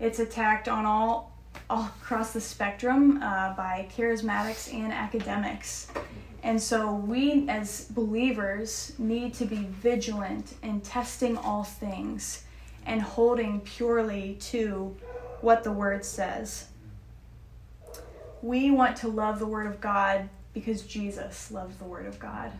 It's 0.00 0.18
attacked 0.18 0.68
on 0.68 0.84
all 0.84 1.35
all 1.68 1.90
across 2.00 2.32
the 2.32 2.40
spectrum 2.40 3.22
uh, 3.22 3.54
by 3.54 3.88
charismatics 3.96 4.72
and 4.72 4.92
academics. 4.92 5.88
And 6.42 6.60
so 6.60 6.94
we 6.94 7.48
as 7.48 7.86
believers 7.86 8.92
need 8.98 9.34
to 9.34 9.44
be 9.44 9.66
vigilant 9.70 10.54
in 10.62 10.80
testing 10.80 11.36
all 11.36 11.64
things 11.64 12.44
and 12.84 13.02
holding 13.02 13.60
purely 13.60 14.36
to 14.40 14.96
what 15.40 15.64
the 15.64 15.72
word 15.72 16.04
says. 16.04 16.68
We 18.42 18.70
want 18.70 18.96
to 18.98 19.08
love 19.08 19.38
the 19.38 19.46
word 19.46 19.66
of 19.66 19.80
God 19.80 20.28
because 20.56 20.80
Jesus 20.86 21.50
loves 21.50 21.76
the 21.76 21.84
Word 21.84 22.06
of 22.06 22.18
God. 22.18 22.50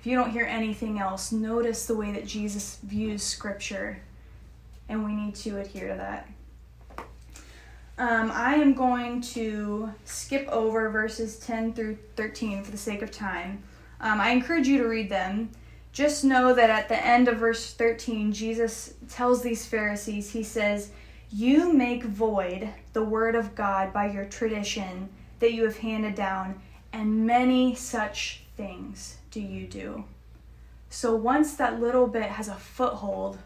If 0.00 0.06
you 0.06 0.16
don't 0.16 0.30
hear 0.30 0.46
anything 0.46 0.98
else, 0.98 1.30
notice 1.30 1.84
the 1.84 1.94
way 1.94 2.10
that 2.12 2.26
Jesus 2.26 2.78
views 2.82 3.22
Scripture, 3.22 4.00
and 4.88 5.04
we 5.04 5.14
need 5.14 5.34
to 5.34 5.58
adhere 5.58 5.88
to 5.88 5.94
that. 5.94 6.26
Um, 7.96 8.32
I 8.34 8.54
am 8.56 8.74
going 8.74 9.20
to 9.20 9.92
skip 10.04 10.48
over 10.48 10.90
verses 10.90 11.38
10 11.38 11.74
through 11.74 11.96
13 12.16 12.64
for 12.64 12.72
the 12.72 12.76
sake 12.76 13.02
of 13.02 13.12
time. 13.12 13.62
Um, 14.00 14.20
I 14.20 14.30
encourage 14.30 14.66
you 14.66 14.78
to 14.78 14.88
read 14.88 15.08
them. 15.08 15.50
just 15.92 16.24
know 16.24 16.52
that 16.52 16.70
at 16.70 16.88
the 16.88 17.06
end 17.06 17.28
of 17.28 17.38
verse 17.38 17.72
13, 17.72 18.32
Jesus 18.32 18.94
tells 19.08 19.42
these 19.42 19.64
Pharisees, 19.64 20.32
He 20.32 20.42
says, 20.42 20.90
You 21.30 21.72
make 21.72 22.02
void 22.02 22.68
the 22.94 23.04
word 23.04 23.36
of 23.36 23.54
God 23.54 23.92
by 23.92 24.10
your 24.10 24.24
tradition 24.24 25.08
that 25.38 25.52
you 25.52 25.62
have 25.64 25.78
handed 25.78 26.16
down, 26.16 26.60
and 26.92 27.24
many 27.24 27.76
such 27.76 28.42
things 28.56 29.18
do 29.30 29.40
you 29.40 29.68
do. 29.68 30.04
So 30.90 31.14
once 31.14 31.54
that 31.54 31.80
little 31.80 32.08
bit 32.08 32.24
has 32.24 32.48
a 32.48 32.54
foothold, 32.54 33.38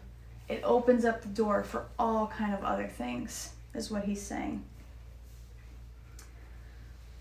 it 0.47 0.61
opens 0.63 1.05
up 1.05 1.21
the 1.21 1.27
door 1.27 1.63
for 1.63 1.85
all 1.99 2.27
kind 2.27 2.55
of 2.55 2.63
other 2.63 2.87
things, 2.87 3.51
is 3.79 3.89
what 3.89 4.03
he's 4.03 4.21
saying. 4.21 4.63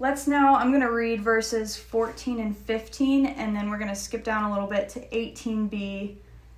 Let's 0.00 0.27
now, 0.27 0.57
I'm 0.57 0.71
going 0.71 0.83
to 0.83 0.93
read 0.93 1.23
verses 1.23 1.77
14 1.77 2.41
and 2.41 2.57
15, 2.57 3.27
and 3.27 3.57
then 3.57 3.71
we're 3.71 3.79
going 3.79 3.88
to 3.88 3.97
skip 3.97 4.23
down 4.23 4.45
a 4.45 4.53
little 4.53 4.69
bit 4.69 4.88
to 4.91 5.00
18b 5.09 6.17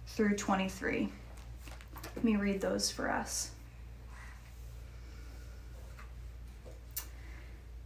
through 0.09 0.37
23. 0.37 1.09
Let 2.16 2.25
me 2.25 2.37
read 2.37 2.61
those 2.61 2.90
for 2.90 3.11
us. 3.11 3.52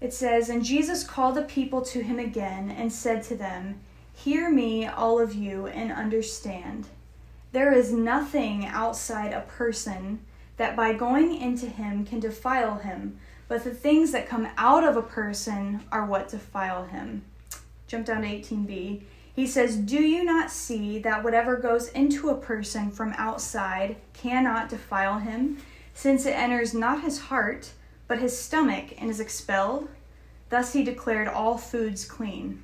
It 0.01 0.13
says, 0.13 0.49
And 0.49 0.65
Jesus 0.65 1.05
called 1.05 1.37
the 1.37 1.43
people 1.43 1.83
to 1.83 2.03
him 2.03 2.19
again 2.19 2.71
and 2.71 2.93
said 2.93 3.23
to 3.25 3.37
them, 3.37 3.81
Hear 4.13 4.51
me, 4.51 4.87
all 4.87 5.21
of 5.21 5.35
you, 5.35 5.67
and 5.67 5.93
understand. 5.93 6.87
There 7.53 7.73
is 7.73 7.93
nothing 7.93 8.67
outside 8.67 9.33
a 9.33 9.43
person 9.43 10.21
that 10.57 10.77
by 10.77 10.93
going 10.93 11.37
into 11.41 11.67
him 11.67 12.05
can 12.05 12.21
defile 12.21 12.77
him 12.77 13.19
but 13.49 13.65
the 13.65 13.71
things 13.71 14.13
that 14.13 14.29
come 14.29 14.49
out 14.57 14.85
of 14.85 14.97
a 14.97 15.03
person 15.03 15.85
are 15.93 16.07
what 16.07 16.29
defile 16.29 16.85
him. 16.85 17.25
Jump 17.87 18.07
down 18.07 18.23
to 18.23 18.29
18b. 18.29 19.03
He 19.37 19.47
says, 19.47 19.77
Do 19.77 20.03
you 20.03 20.25
not 20.25 20.51
see 20.51 20.99
that 21.01 21.23
whatever 21.23 21.57
goes 21.57 21.89
into 21.89 22.31
a 22.31 22.37
person 22.37 22.91
from 22.91 23.15
outside 23.17 23.97
cannot 24.13 24.69
defile 24.69 25.19
him, 25.19 25.59
since 25.93 26.25
it 26.25 26.31
enters 26.31 26.73
not 26.73 27.03
his 27.03 27.21
heart, 27.21 27.73
but 28.09 28.19
his 28.19 28.39
stomach, 28.39 28.95
and 28.99 29.11
is 29.11 29.21
expelled? 29.21 29.89
Thus 30.51 30.73
he 30.73 30.85
declared 30.85 31.29
all 31.29 31.59
foods 31.59 32.05
clean. 32.05 32.63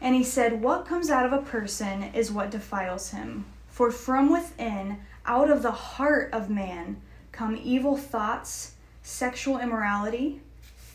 And 0.00 0.14
he 0.14 0.24
said, 0.24 0.62
What 0.62 0.86
comes 0.86 1.10
out 1.10 1.26
of 1.26 1.32
a 1.32 1.42
person 1.42 2.04
is 2.14 2.30
what 2.30 2.50
defiles 2.50 3.10
him. 3.10 3.46
For 3.68 3.90
from 3.90 4.30
within, 4.30 4.98
out 5.26 5.50
of 5.50 5.62
the 5.62 5.72
heart 5.72 6.32
of 6.32 6.50
man, 6.50 7.00
come 7.30 7.58
evil 7.62 7.96
thoughts 7.96 8.74
sexual 9.02 9.58
immorality, 9.58 10.40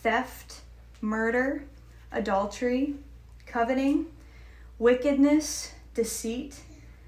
theft, 0.01 0.61
murder, 1.01 1.63
adultery, 2.11 2.95
coveting, 3.45 4.05
wickedness, 4.79 5.73
deceit, 5.93 6.61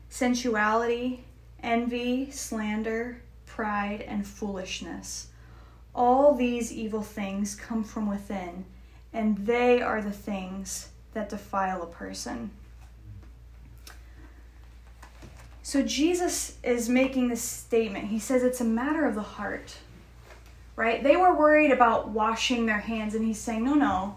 sensuality, 0.10 1.24
envy, 1.64 2.30
slander, 2.32 3.22
pride, 3.46 4.02
and 4.02 4.26
foolishness. 4.26 5.28
All 5.96 6.36
these 6.36 6.72
evil 6.72 7.02
things 7.02 7.56
come 7.56 7.84
from 7.84 8.08
within, 8.10 8.66
and 9.14 9.38
they 9.46 9.82
are 9.82 10.02
the 10.02 10.12
things 10.12 10.90
that 11.14 11.30
defile 11.30 11.82
a 11.82 11.88
person. 11.88 12.52
So 15.70 15.84
Jesus 15.84 16.58
is 16.64 16.90
making 16.90 17.28
this 17.28 17.44
statement. 17.44 18.08
He 18.08 18.20
says 18.20 18.44
it's 18.44 18.62
a 18.62 18.66
matter 18.66 19.06
of 19.06 19.16
the 19.16 19.22
heart 19.22 19.76
right? 20.80 21.04
They 21.04 21.18
were 21.18 21.36
worried 21.36 21.72
about 21.72 22.08
washing 22.08 22.66
their 22.66 22.80
hands, 22.80 23.14
and 23.14 23.26
he's 23.26 23.38
saying, 23.38 23.66
no, 23.66 23.74
no. 23.74 24.16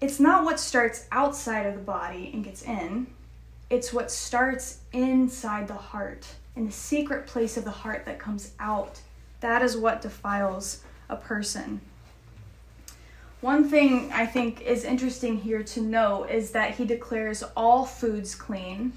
It's 0.00 0.18
not 0.18 0.44
what 0.44 0.58
starts 0.58 1.06
outside 1.12 1.66
of 1.66 1.74
the 1.74 1.80
body 1.80 2.32
and 2.34 2.42
gets 2.42 2.62
in, 2.62 3.06
it's 3.70 3.92
what 3.92 4.10
starts 4.10 4.78
inside 4.92 5.68
the 5.68 5.74
heart, 5.74 6.26
in 6.56 6.66
the 6.66 6.72
secret 6.72 7.28
place 7.28 7.56
of 7.56 7.62
the 7.62 7.70
heart 7.70 8.06
that 8.06 8.18
comes 8.18 8.54
out. 8.58 9.00
That 9.38 9.62
is 9.62 9.76
what 9.76 10.02
defiles 10.02 10.82
a 11.08 11.14
person. 11.14 11.80
One 13.40 13.68
thing 13.68 14.10
I 14.12 14.26
think 14.26 14.62
is 14.62 14.82
interesting 14.82 15.36
here 15.36 15.62
to 15.62 15.80
note 15.80 16.24
is 16.24 16.50
that 16.50 16.74
he 16.74 16.84
declares 16.84 17.44
all 17.56 17.84
foods 17.84 18.34
clean, 18.34 18.94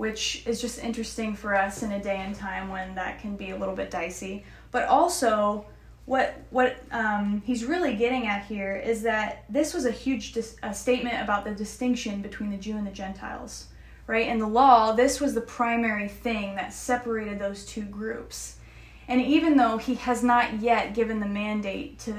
which 0.00 0.42
is 0.46 0.62
just 0.62 0.82
interesting 0.82 1.36
for 1.36 1.54
us 1.54 1.82
in 1.82 1.92
a 1.92 2.02
day 2.02 2.16
and 2.16 2.34
time 2.34 2.70
when 2.70 2.94
that 2.94 3.20
can 3.20 3.36
be 3.36 3.50
a 3.50 3.56
little 3.58 3.76
bit 3.76 3.90
dicey. 3.90 4.42
But 4.70 4.88
also, 4.88 5.66
what 6.06 6.40
what 6.48 6.78
um, 6.90 7.42
he's 7.44 7.66
really 7.66 7.94
getting 7.96 8.26
at 8.26 8.46
here 8.46 8.76
is 8.76 9.02
that 9.02 9.44
this 9.50 9.74
was 9.74 9.84
a 9.84 9.90
huge 9.90 10.32
dis- 10.32 10.56
a 10.62 10.72
statement 10.72 11.22
about 11.22 11.44
the 11.44 11.50
distinction 11.50 12.22
between 12.22 12.50
the 12.50 12.56
Jew 12.56 12.78
and 12.78 12.86
the 12.86 12.90
Gentiles, 12.90 13.66
right? 14.06 14.26
In 14.26 14.38
the 14.38 14.48
law, 14.48 14.92
this 14.92 15.20
was 15.20 15.34
the 15.34 15.42
primary 15.42 16.08
thing 16.08 16.56
that 16.56 16.72
separated 16.72 17.38
those 17.38 17.66
two 17.66 17.84
groups. 17.84 18.56
And 19.06 19.20
even 19.20 19.58
though 19.58 19.76
he 19.76 19.96
has 19.96 20.24
not 20.24 20.62
yet 20.62 20.94
given 20.94 21.20
the 21.20 21.26
mandate 21.26 21.98
to 22.06 22.14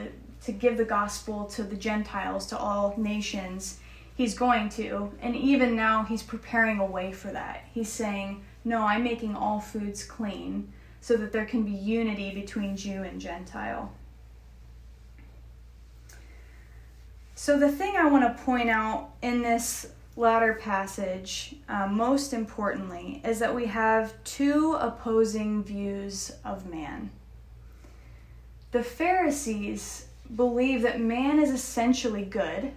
to 0.46 0.52
give 0.52 0.78
the 0.78 0.86
gospel 0.86 1.46
to 1.46 1.63
the 1.63 1.76
Gentiles, 1.76 2.46
to 2.46 2.58
all 2.60 2.94
nations, 2.96 3.80
he's 4.15 4.34
going 4.34 4.69
to. 4.69 5.12
And 5.21 5.36
even 5.36 5.76
now, 5.76 6.04
he's 6.04 6.24
preparing 6.24 6.80
a 6.80 6.86
way 6.86 7.12
for 7.12 7.32
that. 7.32 7.65
He's 7.74 7.89
saying, 7.89 8.43
No, 8.63 8.84
I'm 8.84 9.04
making 9.04 9.36
all 9.36 9.60
foods 9.60 10.04
clean 10.04 10.71
so 11.00 11.17
that 11.17 11.32
there 11.32 11.45
can 11.45 11.63
be 11.63 11.71
unity 11.71 12.34
between 12.34 12.78
Jew 12.78 13.04
and 13.04 13.19
Gentile. 13.19 13.91
So, 17.36 17.58
the 17.58 17.71
thing 17.71 17.95
I 17.97 18.08
want 18.08 18.38
to 18.38 18.43
point 18.43 18.69
out 18.69 19.10
in 19.24 19.41
this 19.41 19.88
latter 20.15 20.54
passage, 20.54 21.56
uh, 21.67 21.88
most 21.88 22.34
importantly, 22.34 23.21
is 23.26 23.39
that 23.39 23.56
we 23.56 23.65
have 23.65 24.13
two 24.24 24.78
opposing 24.80 25.63
views 25.63 26.34
of 26.45 26.69
man. 26.69 27.10
The 28.71 28.84
Pharisees 28.84 30.08
believe 30.36 30.84
that 30.84 31.02
man 31.02 31.39
is 31.39 31.50
essentially 31.50 32.24
good, 32.24 32.71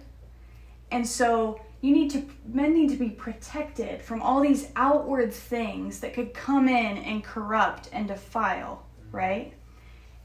and 0.91 1.07
so 1.07 1.59
you 1.81 1.93
need 1.93 2.09
to 2.11 2.25
men 2.47 2.73
need 2.73 2.89
to 2.89 2.95
be 2.95 3.09
protected 3.09 4.01
from 4.01 4.21
all 4.21 4.41
these 4.41 4.69
outward 4.75 5.33
things 5.33 5.99
that 5.99 6.13
could 6.13 6.33
come 6.33 6.67
in 6.67 6.97
and 6.97 7.23
corrupt 7.23 7.89
and 7.91 8.07
defile 8.07 8.85
right? 9.11 9.53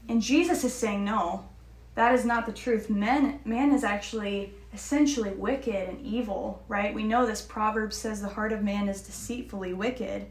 And 0.09 0.21
jesus 0.21 0.63
is 0.63 0.73
saying 0.73 1.05
no 1.05 1.45
that 1.95 2.13
is 2.13 2.25
not 2.25 2.45
the 2.45 2.53
truth. 2.53 2.89
Men 2.89 3.39
man 3.45 3.71
is 3.71 3.83
actually 3.83 4.53
essentially 4.73 5.31
wicked 5.31 5.89
and 5.89 6.05
evil 6.05 6.63
right? 6.67 6.93
We 6.93 7.03
know 7.03 7.25
this 7.25 7.41
proverb 7.41 7.93
says 7.93 8.21
the 8.21 8.29
heart 8.29 8.53
of 8.53 8.63
man 8.63 8.87
is 8.87 9.01
deceitfully 9.01 9.73
wicked. 9.73 10.27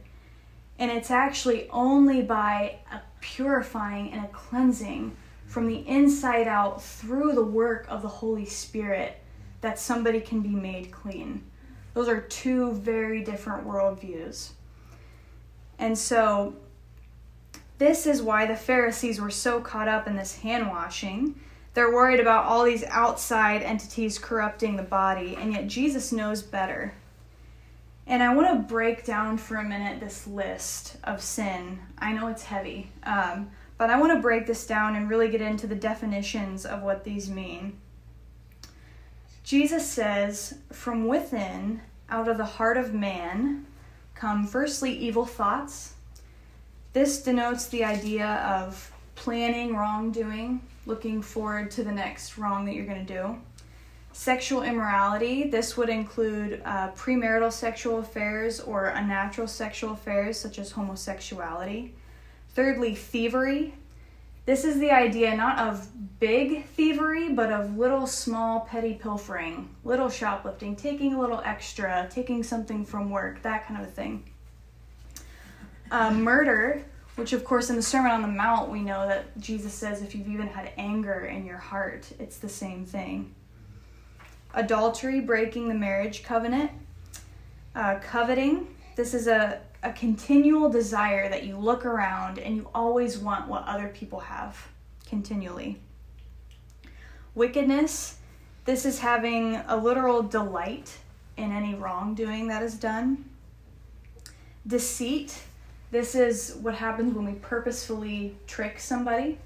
And 0.78 0.90
it's 0.90 1.10
actually 1.10 1.68
only 1.68 2.22
by 2.22 2.78
a 2.90 3.00
purifying 3.20 4.12
and 4.12 4.24
a 4.24 4.28
cleansing 4.28 5.14
from 5.46 5.66
the 5.66 5.86
inside 5.86 6.48
out 6.48 6.82
through 6.82 7.34
the 7.34 7.44
work 7.44 7.84
of 7.90 8.00
the 8.00 8.08
holy 8.08 8.46
spirit 8.46 9.19
that 9.60 9.78
somebody 9.78 10.20
can 10.20 10.40
be 10.40 10.48
made 10.48 10.90
clean. 10.90 11.44
Those 11.94 12.08
are 12.08 12.20
two 12.20 12.72
very 12.74 13.22
different 13.22 13.66
worldviews. 13.66 14.50
And 15.78 15.96
so, 15.96 16.54
this 17.78 18.06
is 18.06 18.20
why 18.20 18.46
the 18.46 18.56
Pharisees 18.56 19.20
were 19.20 19.30
so 19.30 19.60
caught 19.60 19.88
up 19.88 20.06
in 20.06 20.16
this 20.16 20.36
hand 20.36 20.68
washing. 20.68 21.40
They're 21.72 21.92
worried 21.92 22.20
about 22.20 22.44
all 22.44 22.64
these 22.64 22.84
outside 22.84 23.62
entities 23.62 24.18
corrupting 24.18 24.76
the 24.76 24.82
body, 24.82 25.36
and 25.36 25.52
yet 25.52 25.66
Jesus 25.66 26.12
knows 26.12 26.42
better. 26.42 26.94
And 28.06 28.22
I 28.22 28.34
want 28.34 28.48
to 28.48 28.68
break 28.68 29.04
down 29.04 29.38
for 29.38 29.56
a 29.56 29.64
minute 29.64 30.00
this 30.00 30.26
list 30.26 30.96
of 31.04 31.22
sin. 31.22 31.78
I 31.98 32.12
know 32.12 32.26
it's 32.26 32.42
heavy, 32.42 32.90
um, 33.04 33.50
but 33.78 33.88
I 33.88 33.98
want 33.98 34.12
to 34.12 34.20
break 34.20 34.46
this 34.46 34.66
down 34.66 34.96
and 34.96 35.08
really 35.08 35.30
get 35.30 35.40
into 35.40 35.66
the 35.66 35.74
definitions 35.74 36.66
of 36.66 36.82
what 36.82 37.04
these 37.04 37.30
mean. 37.30 37.79
Jesus 39.42 39.88
says, 39.88 40.54
From 40.72 41.06
within, 41.06 41.80
out 42.08 42.28
of 42.28 42.38
the 42.38 42.44
heart 42.44 42.76
of 42.76 42.92
man, 42.92 43.66
come 44.14 44.46
firstly 44.46 44.92
evil 44.92 45.24
thoughts. 45.24 45.94
This 46.92 47.22
denotes 47.22 47.68
the 47.68 47.84
idea 47.84 48.26
of 48.26 48.92
planning 49.14 49.76
wrongdoing, 49.76 50.60
looking 50.86 51.22
forward 51.22 51.70
to 51.72 51.84
the 51.84 51.92
next 51.92 52.36
wrong 52.36 52.64
that 52.64 52.74
you're 52.74 52.86
going 52.86 53.06
to 53.06 53.14
do. 53.14 53.38
Sexual 54.12 54.62
immorality, 54.62 55.48
this 55.48 55.76
would 55.76 55.88
include 55.88 56.60
uh, 56.64 56.90
premarital 56.92 57.52
sexual 57.52 58.00
affairs 58.00 58.60
or 58.60 58.86
unnatural 58.86 59.46
sexual 59.46 59.92
affairs 59.92 60.38
such 60.38 60.58
as 60.58 60.72
homosexuality. 60.72 61.94
Thirdly, 62.54 62.94
thievery, 62.96 63.74
this 64.46 64.64
is 64.64 64.78
the 64.78 64.90
idea 64.90 65.36
not 65.36 65.58
of 65.58 65.88
big 66.18 66.64
thievery, 66.66 67.30
but 67.30 67.52
of 67.52 67.76
little 67.76 68.06
small 68.06 68.60
petty 68.60 68.94
pilfering, 68.94 69.68
little 69.84 70.08
shoplifting, 70.08 70.76
taking 70.76 71.14
a 71.14 71.20
little 71.20 71.40
extra, 71.44 72.08
taking 72.10 72.42
something 72.42 72.84
from 72.84 73.10
work, 73.10 73.42
that 73.42 73.66
kind 73.66 73.80
of 73.80 73.88
a 73.88 73.90
thing. 73.90 74.24
Uh, 75.90 76.12
murder, 76.12 76.84
which 77.16 77.32
of 77.32 77.44
course 77.44 77.70
in 77.70 77.76
the 77.76 77.82
Sermon 77.82 78.10
on 78.10 78.22
the 78.22 78.28
Mount 78.28 78.70
we 78.70 78.80
know 78.80 79.06
that 79.08 79.38
Jesus 79.38 79.74
says 79.74 80.02
if 80.02 80.14
you've 80.14 80.28
even 80.28 80.46
had 80.46 80.72
anger 80.76 81.24
in 81.26 81.44
your 81.44 81.58
heart, 81.58 82.06
it's 82.18 82.38
the 82.38 82.48
same 82.48 82.84
thing. 82.84 83.34
Adultery, 84.54 85.20
breaking 85.20 85.68
the 85.68 85.74
marriage 85.74 86.22
covenant. 86.22 86.70
Uh, 87.74 87.98
coveting, 88.02 88.74
this 88.96 89.14
is 89.14 89.26
a, 89.28 89.60
a 89.82 89.92
continual 89.92 90.68
desire 90.68 91.28
that 91.28 91.44
you 91.44 91.56
look 91.56 91.86
around 91.86 92.38
and 92.38 92.56
you 92.56 92.68
always 92.74 93.18
want 93.18 93.48
what 93.48 93.64
other 93.66 93.88
people 93.88 94.20
have 94.20 94.68
continually. 95.06 95.78
Wickedness, 97.34 98.18
this 98.64 98.84
is 98.84 98.98
having 98.98 99.56
a 99.56 99.76
literal 99.76 100.22
delight 100.22 100.98
in 101.36 101.52
any 101.52 101.74
wrongdoing 101.74 102.48
that 102.48 102.62
is 102.62 102.74
done. 102.74 103.24
Deceit, 104.66 105.42
this 105.90 106.14
is 106.14 106.56
what 106.60 106.74
happens 106.74 107.14
when 107.14 107.24
we 107.24 107.32
purposefully 107.32 108.36
trick 108.46 108.78
somebody. 108.78 109.38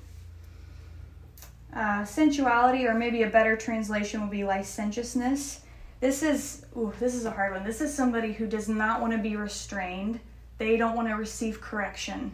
Uh, 1.75 2.05
sensuality, 2.05 2.87
or 2.87 2.95
maybe 2.95 3.23
a 3.23 3.29
better 3.29 3.57
translation 3.57 4.21
would 4.21 4.31
be 4.31 4.45
licentiousness. 4.45 5.61
This 6.01 6.23
is, 6.23 6.67
ooh, 6.77 6.93
this 6.99 7.15
is 7.15 7.25
a 7.25 7.31
hard 7.31 7.53
one. 7.53 7.65
This 7.65 7.81
is 7.81 7.95
somebody 7.95 8.33
who 8.33 8.47
does 8.47 8.69
not 8.69 9.01
want 9.01 9.13
to 9.13 9.19
be 9.19 9.37
restrained. 9.37 10.21
They 10.59 10.77
don't 10.77 10.97
want 10.97 11.09
to 11.09 11.15
receive 11.15 11.61
correction. 11.61 12.33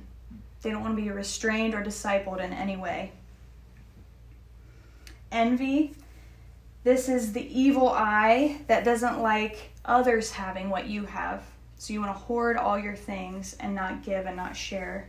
They 0.63 0.71
don't 0.71 0.83
want 0.83 0.97
to 0.97 1.03
be 1.03 1.11
restrained 1.11 1.75
or 1.75 1.83
discipled 1.83 2.41
in 2.41 2.53
any 2.53 2.77
way. 2.77 3.13
Envy, 5.33 5.95
this 6.83 7.09
is 7.09 7.33
the 7.33 7.47
evil 7.59 7.89
eye 7.89 8.61
that 8.67 8.85
doesn't 8.85 9.21
like 9.21 9.71
others 9.85 10.33
having 10.33 10.71
what 10.71 10.87
you 10.87 11.05
have. 11.05 11.45
So 11.79 11.93
you 11.93 12.01
want 12.01 12.15
to 12.15 12.19
hoard 12.19 12.57
all 12.57 12.79
your 12.79 12.97
things 12.97 13.57
and 13.61 13.75
not 13.75 14.03
give 14.03 14.27
and 14.27 14.37
not 14.37 14.57
share. 14.57 15.09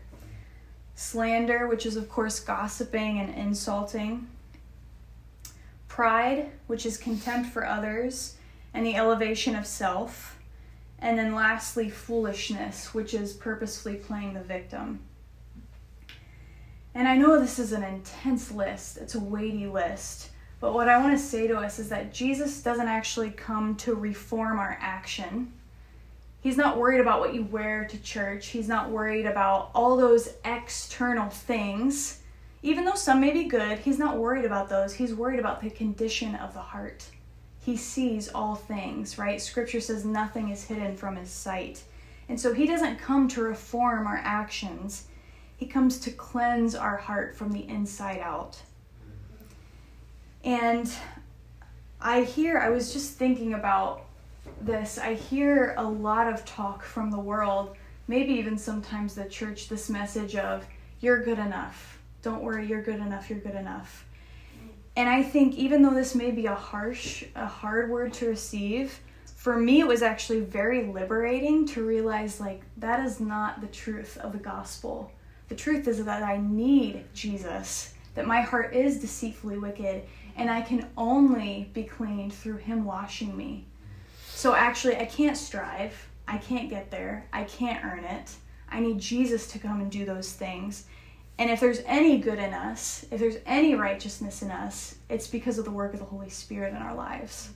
Slander, 0.95 1.67
which 1.67 1.85
is, 1.85 1.95
of 1.95 2.07
course, 2.09 2.39
gossiping 2.39 3.19
and 3.19 3.33
insulting. 3.33 4.27
Pride, 5.87 6.51
which 6.67 6.85
is 6.85 6.97
contempt 6.97 7.49
for 7.49 7.65
others 7.65 8.35
and 8.73 8.86
the 8.86 8.95
elevation 8.95 9.55
of 9.55 9.65
self. 9.65 10.38
And 10.99 11.17
then 11.17 11.34
lastly, 11.34 11.89
foolishness, 11.89 12.93
which 12.93 13.13
is 13.13 13.34
purposefully 13.34 13.95
playing 13.95 14.34
the 14.34 14.41
victim. 14.41 14.99
And 16.93 17.07
I 17.07 17.15
know 17.15 17.39
this 17.39 17.57
is 17.57 17.71
an 17.71 17.84
intense 17.84 18.51
list, 18.51 18.97
it's 18.97 19.15
a 19.15 19.19
weighty 19.19 19.65
list. 19.65 20.29
But 20.60 20.73
what 20.73 20.89
I 20.89 20.99
want 20.99 21.17
to 21.17 21.23
say 21.23 21.47
to 21.47 21.57
us 21.57 21.79
is 21.79 21.89
that 21.89 22.13
Jesus 22.13 22.62
doesn't 22.62 22.88
actually 22.88 23.31
come 23.31 23.75
to 23.77 23.95
reform 23.95 24.60
our 24.60 24.77
action. 24.79 25.51
He's 26.41 26.57
not 26.57 26.77
worried 26.77 26.99
about 26.99 27.19
what 27.19 27.34
you 27.34 27.43
wear 27.43 27.86
to 27.86 27.97
church. 28.01 28.47
He's 28.47 28.67
not 28.67 28.89
worried 28.89 29.25
about 29.25 29.71
all 29.73 29.97
those 29.97 30.29
external 30.45 31.29
things. 31.29 32.21
Even 32.63 32.86
though 32.86 32.95
some 32.95 33.19
may 33.19 33.31
be 33.31 33.45
good, 33.45 33.79
he's 33.79 33.97
not 33.97 34.17
worried 34.17 34.45
about 34.45 34.69
those. 34.69 34.93
He's 34.93 35.15
worried 35.15 35.39
about 35.39 35.62
the 35.62 35.69
condition 35.71 36.36
of 36.36 36.53
the 36.53 36.60
heart. 36.60 37.05
He 37.63 37.78
sees 37.78 38.28
all 38.30 38.56
things, 38.56 39.17
right? 39.17 39.39
Scripture 39.39 39.80
says 39.80 40.04
nothing 40.04 40.50
is 40.50 40.63
hidden 40.63 40.97
from 40.97 41.15
his 41.15 41.30
sight. 41.30 41.84
And 42.28 42.39
so 42.39 42.54
he 42.54 42.65
doesn't 42.65 42.97
come 42.97 43.28
to 43.30 43.43
reform 43.43 44.08
our 44.08 44.19
actions, 44.24 45.08
he 45.58 45.67
comes 45.67 46.00
to 46.00 46.12
cleanse 46.12 46.74
our 46.74 46.97
heart 46.97 47.36
from 47.36 47.52
the 47.52 47.67
inside 47.67 48.19
out. 48.19 48.60
And 50.43 50.91
I 52.02 52.21
hear, 52.24 52.58
I 52.58 52.69
was 52.69 52.93
just 52.93 53.13
thinking 53.13 53.54
about 53.54 54.06
this, 54.60 54.97
I 54.97 55.13
hear 55.13 55.76
a 55.78 55.84
lot 55.84 56.34
of 56.34 56.43
talk 56.45 56.84
from 56.84 57.12
the 57.12 57.19
world, 57.19 57.76
maybe 58.08 58.34
even 58.34 58.58
sometimes 58.58 59.13
the 59.13 59.26
church, 59.26 59.69
this 59.69 59.88
message 59.88 60.36
of, 60.36 60.65
you're 61.00 61.24
good 61.24 61.38
enough. 61.38 62.00
Don't 62.24 62.41
worry, 62.41 62.65
you're 62.65 62.82
good 62.82 63.00
enough, 63.00 63.30
you're 63.30 63.39
good 63.39 63.56
enough. 63.56 64.06
And 64.95 65.08
I 65.08 65.23
think 65.23 65.56
even 65.56 65.82
though 65.82 65.93
this 65.93 66.15
may 66.15 66.32
be 66.32 66.47
a 66.47 66.56
harsh, 66.56 67.23
a 67.36 67.45
hard 67.45 67.89
word 67.89 68.13
to 68.13 68.27
receive, 68.27 68.99
for 69.36 69.58
me 69.58 69.80
it 69.80 69.88
was 69.88 70.01
actually 70.01 70.41
very 70.41 70.86
liberating 70.88 71.65
to 71.67 71.86
realize 71.86 72.39
like 72.39 72.62
that 72.77 73.06
is 73.06 73.19
not 73.19 73.62
the 73.62 73.67
truth 73.67 74.17
of 74.17 74.34
the 74.34 74.38
gospel. 74.38 75.12
The 75.47 75.56
truth 75.56 75.88
is 75.88 76.04
that 76.04 76.23
I 76.23 76.38
need 76.38 77.06
Jesus, 77.13 77.93
that 78.15 78.27
my 78.27 78.41
heart 78.41 78.73
is 78.73 78.99
deceitfully 78.99 79.58
wicked, 79.58 80.04
and 80.36 80.49
I 80.49 80.62
can 80.62 80.89
only 80.97 81.69
be 81.73 81.84
cleaned 81.84 82.34
through 82.34 82.58
him 82.58 82.86
washing 82.86 83.36
me. 83.36 83.65
So 84.27 84.56
actually, 84.56 84.97
I 84.97 85.06
can't 85.06 85.38
strive. 85.38 86.10
I 86.27 86.38
can't 86.38 86.69
get 86.69 86.89
there. 86.89 87.27
I 87.34 87.43
can't 87.43 87.84
earn 87.84 88.04
it. 88.06 88.36
I 88.69 88.80
need 88.80 88.99
Jesus 88.99 89.47
to 89.47 89.60
come 89.60 89.82
and 89.82 89.91
do 89.91 90.06
those 90.06 90.32
things. 90.32 90.86
And 91.41 91.49
if 91.49 91.60
there's 91.60 91.82
any 91.88 92.19
good 92.19 92.38
in 92.38 92.54
us, 92.54 93.04
if 93.10 93.19
there's 93.19 93.38
any 93.47 93.73
righteousness 93.73 94.43
in 94.43 94.51
us, 94.51 94.93
it's 95.10 95.25
because 95.25 95.58
of 95.58 95.65
the 95.65 95.71
work 95.71 95.91
of 95.93 95.99
the 95.99 96.06
Holy 96.06 96.30
Spirit 96.30 96.69
in 96.69 96.80
our 96.80 96.93
lives. 96.93 97.49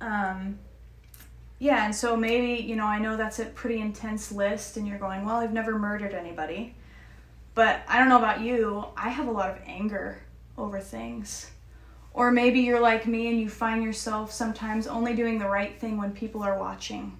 Um, 0.00 0.58
yeah, 1.60 1.84
and 1.84 1.94
so 1.94 2.16
maybe, 2.16 2.60
you 2.60 2.74
know, 2.74 2.86
I 2.86 2.98
know 2.98 3.16
that's 3.16 3.38
a 3.38 3.44
pretty 3.44 3.80
intense 3.80 4.32
list, 4.32 4.76
and 4.76 4.88
you're 4.88 4.98
going, 4.98 5.24
well, 5.24 5.36
I've 5.36 5.52
never 5.52 5.78
murdered 5.78 6.14
anybody. 6.14 6.74
But 7.54 7.82
I 7.86 8.00
don't 8.00 8.08
know 8.08 8.18
about 8.18 8.40
you, 8.40 8.86
I 8.96 9.10
have 9.10 9.28
a 9.28 9.30
lot 9.30 9.48
of 9.48 9.58
anger 9.64 10.20
over 10.58 10.80
things. 10.80 11.48
Or 12.12 12.32
maybe 12.32 12.58
you're 12.58 12.80
like 12.80 13.06
me 13.06 13.28
and 13.28 13.38
you 13.38 13.48
find 13.48 13.84
yourself 13.84 14.32
sometimes 14.32 14.88
only 14.88 15.14
doing 15.14 15.38
the 15.38 15.48
right 15.48 15.78
thing 15.78 15.96
when 15.96 16.10
people 16.10 16.42
are 16.42 16.58
watching. 16.58 17.16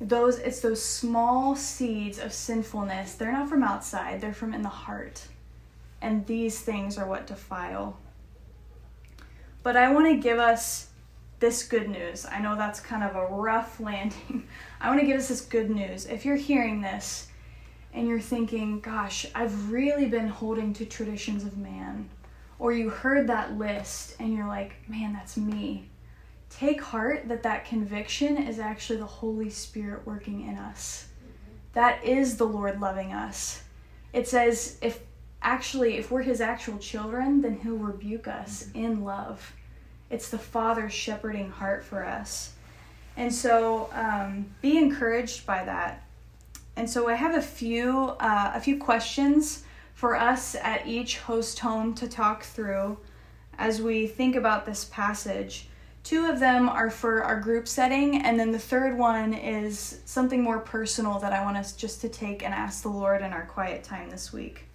Those 0.00 0.38
it's 0.38 0.60
those 0.60 0.82
small 0.82 1.56
seeds 1.56 2.18
of 2.18 2.32
sinfulness. 2.32 3.14
They're 3.14 3.32
not 3.32 3.48
from 3.48 3.62
outside, 3.62 4.20
they're 4.20 4.34
from 4.34 4.52
in 4.54 4.62
the 4.62 4.68
heart. 4.68 5.26
And 6.02 6.26
these 6.26 6.60
things 6.60 6.98
are 6.98 7.06
what 7.06 7.26
defile. 7.26 7.98
But 9.62 9.76
I 9.76 9.92
want 9.92 10.06
to 10.06 10.16
give 10.16 10.38
us 10.38 10.90
this 11.40 11.66
good 11.66 11.88
news. 11.88 12.26
I 12.26 12.40
know 12.40 12.56
that's 12.56 12.80
kind 12.80 13.02
of 13.02 13.16
a 13.16 13.26
rough 13.26 13.80
landing. 13.80 14.46
I 14.80 14.88
want 14.88 15.00
to 15.00 15.06
give 15.06 15.18
us 15.18 15.28
this 15.28 15.40
good 15.40 15.70
news. 15.70 16.06
If 16.06 16.24
you're 16.24 16.36
hearing 16.36 16.80
this 16.80 17.28
and 17.92 18.06
you're 18.06 18.20
thinking, 18.20 18.80
gosh, 18.80 19.26
I've 19.34 19.70
really 19.72 20.06
been 20.06 20.28
holding 20.28 20.72
to 20.74 20.84
traditions 20.84 21.44
of 21.44 21.56
man 21.56 22.10
or 22.58 22.72
you 22.72 22.88
heard 22.88 23.26
that 23.26 23.56
list 23.58 24.16
and 24.18 24.32
you're 24.32 24.46
like, 24.46 24.76
man, 24.88 25.12
that's 25.12 25.36
me. 25.36 25.88
Take 26.50 26.80
heart 26.80 27.28
that 27.28 27.42
that 27.42 27.64
conviction 27.64 28.36
is 28.36 28.58
actually 28.58 28.98
the 28.98 29.06
Holy 29.06 29.50
Spirit 29.50 30.06
working 30.06 30.48
in 30.48 30.56
us. 30.56 31.08
That 31.74 32.02
is 32.04 32.36
the 32.36 32.44
Lord 32.44 32.80
loving 32.80 33.12
us. 33.12 33.62
It 34.12 34.26
says, 34.26 34.78
if 34.80 35.00
actually, 35.42 35.98
if 35.98 36.10
we're 36.10 36.22
His 36.22 36.40
actual 36.40 36.78
children, 36.78 37.42
then 37.42 37.58
He'll 37.58 37.76
rebuke 37.76 38.26
us 38.28 38.68
in 38.74 39.04
love. 39.04 39.52
It's 40.08 40.30
the 40.30 40.38
Father's 40.38 40.92
shepherding 40.92 41.50
heart 41.50 41.84
for 41.84 42.04
us. 42.04 42.52
And 43.16 43.32
so 43.32 43.90
um, 43.92 44.46
be 44.62 44.78
encouraged 44.78 45.46
by 45.46 45.64
that. 45.64 46.04
And 46.76 46.88
so 46.88 47.08
I 47.08 47.14
have 47.14 47.34
a 47.34 47.42
few 47.42 48.14
uh, 48.20 48.52
a 48.54 48.60
few 48.60 48.78
questions 48.78 49.64
for 49.94 50.14
us 50.14 50.54
at 50.56 50.86
each 50.86 51.18
host 51.18 51.58
home 51.58 51.94
to 51.94 52.06
talk 52.06 52.42
through 52.42 52.98
as 53.58 53.80
we 53.80 54.06
think 54.06 54.36
about 54.36 54.66
this 54.66 54.84
passage. 54.84 55.68
Two 56.06 56.26
of 56.26 56.38
them 56.38 56.68
are 56.68 56.88
for 56.88 57.24
our 57.24 57.40
group 57.40 57.66
setting, 57.66 58.22
and 58.22 58.38
then 58.38 58.52
the 58.52 58.60
third 58.60 58.96
one 58.96 59.34
is 59.34 60.02
something 60.04 60.40
more 60.40 60.60
personal 60.60 61.18
that 61.18 61.32
I 61.32 61.42
want 61.42 61.56
us 61.56 61.72
just 61.72 62.00
to 62.02 62.08
take 62.08 62.44
and 62.44 62.54
ask 62.54 62.84
the 62.84 62.88
Lord 62.88 63.22
in 63.22 63.32
our 63.32 63.44
quiet 63.44 63.82
time 63.82 64.08
this 64.08 64.32
week. 64.32 64.66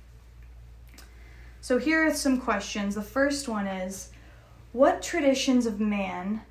So, 1.61 1.77
here 1.77 2.05
are 2.05 2.13
some 2.13 2.41
questions. 2.41 2.95
The 2.95 3.01
first 3.01 3.47
one 3.47 3.65
is 3.65 4.09
What 4.73 5.01
traditions 5.01 5.65
of 5.65 5.79
man 5.79 6.41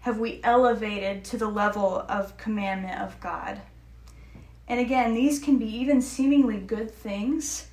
have 0.00 0.18
we 0.18 0.40
elevated 0.42 1.24
to 1.26 1.36
the 1.36 1.46
level 1.46 2.04
of 2.08 2.36
commandment 2.36 3.00
of 3.00 3.20
God? 3.20 3.60
And 4.66 4.80
again, 4.80 5.14
these 5.14 5.38
can 5.38 5.58
be 5.58 5.66
even 5.76 6.02
seemingly 6.02 6.58
good 6.58 6.92
things 6.92 7.68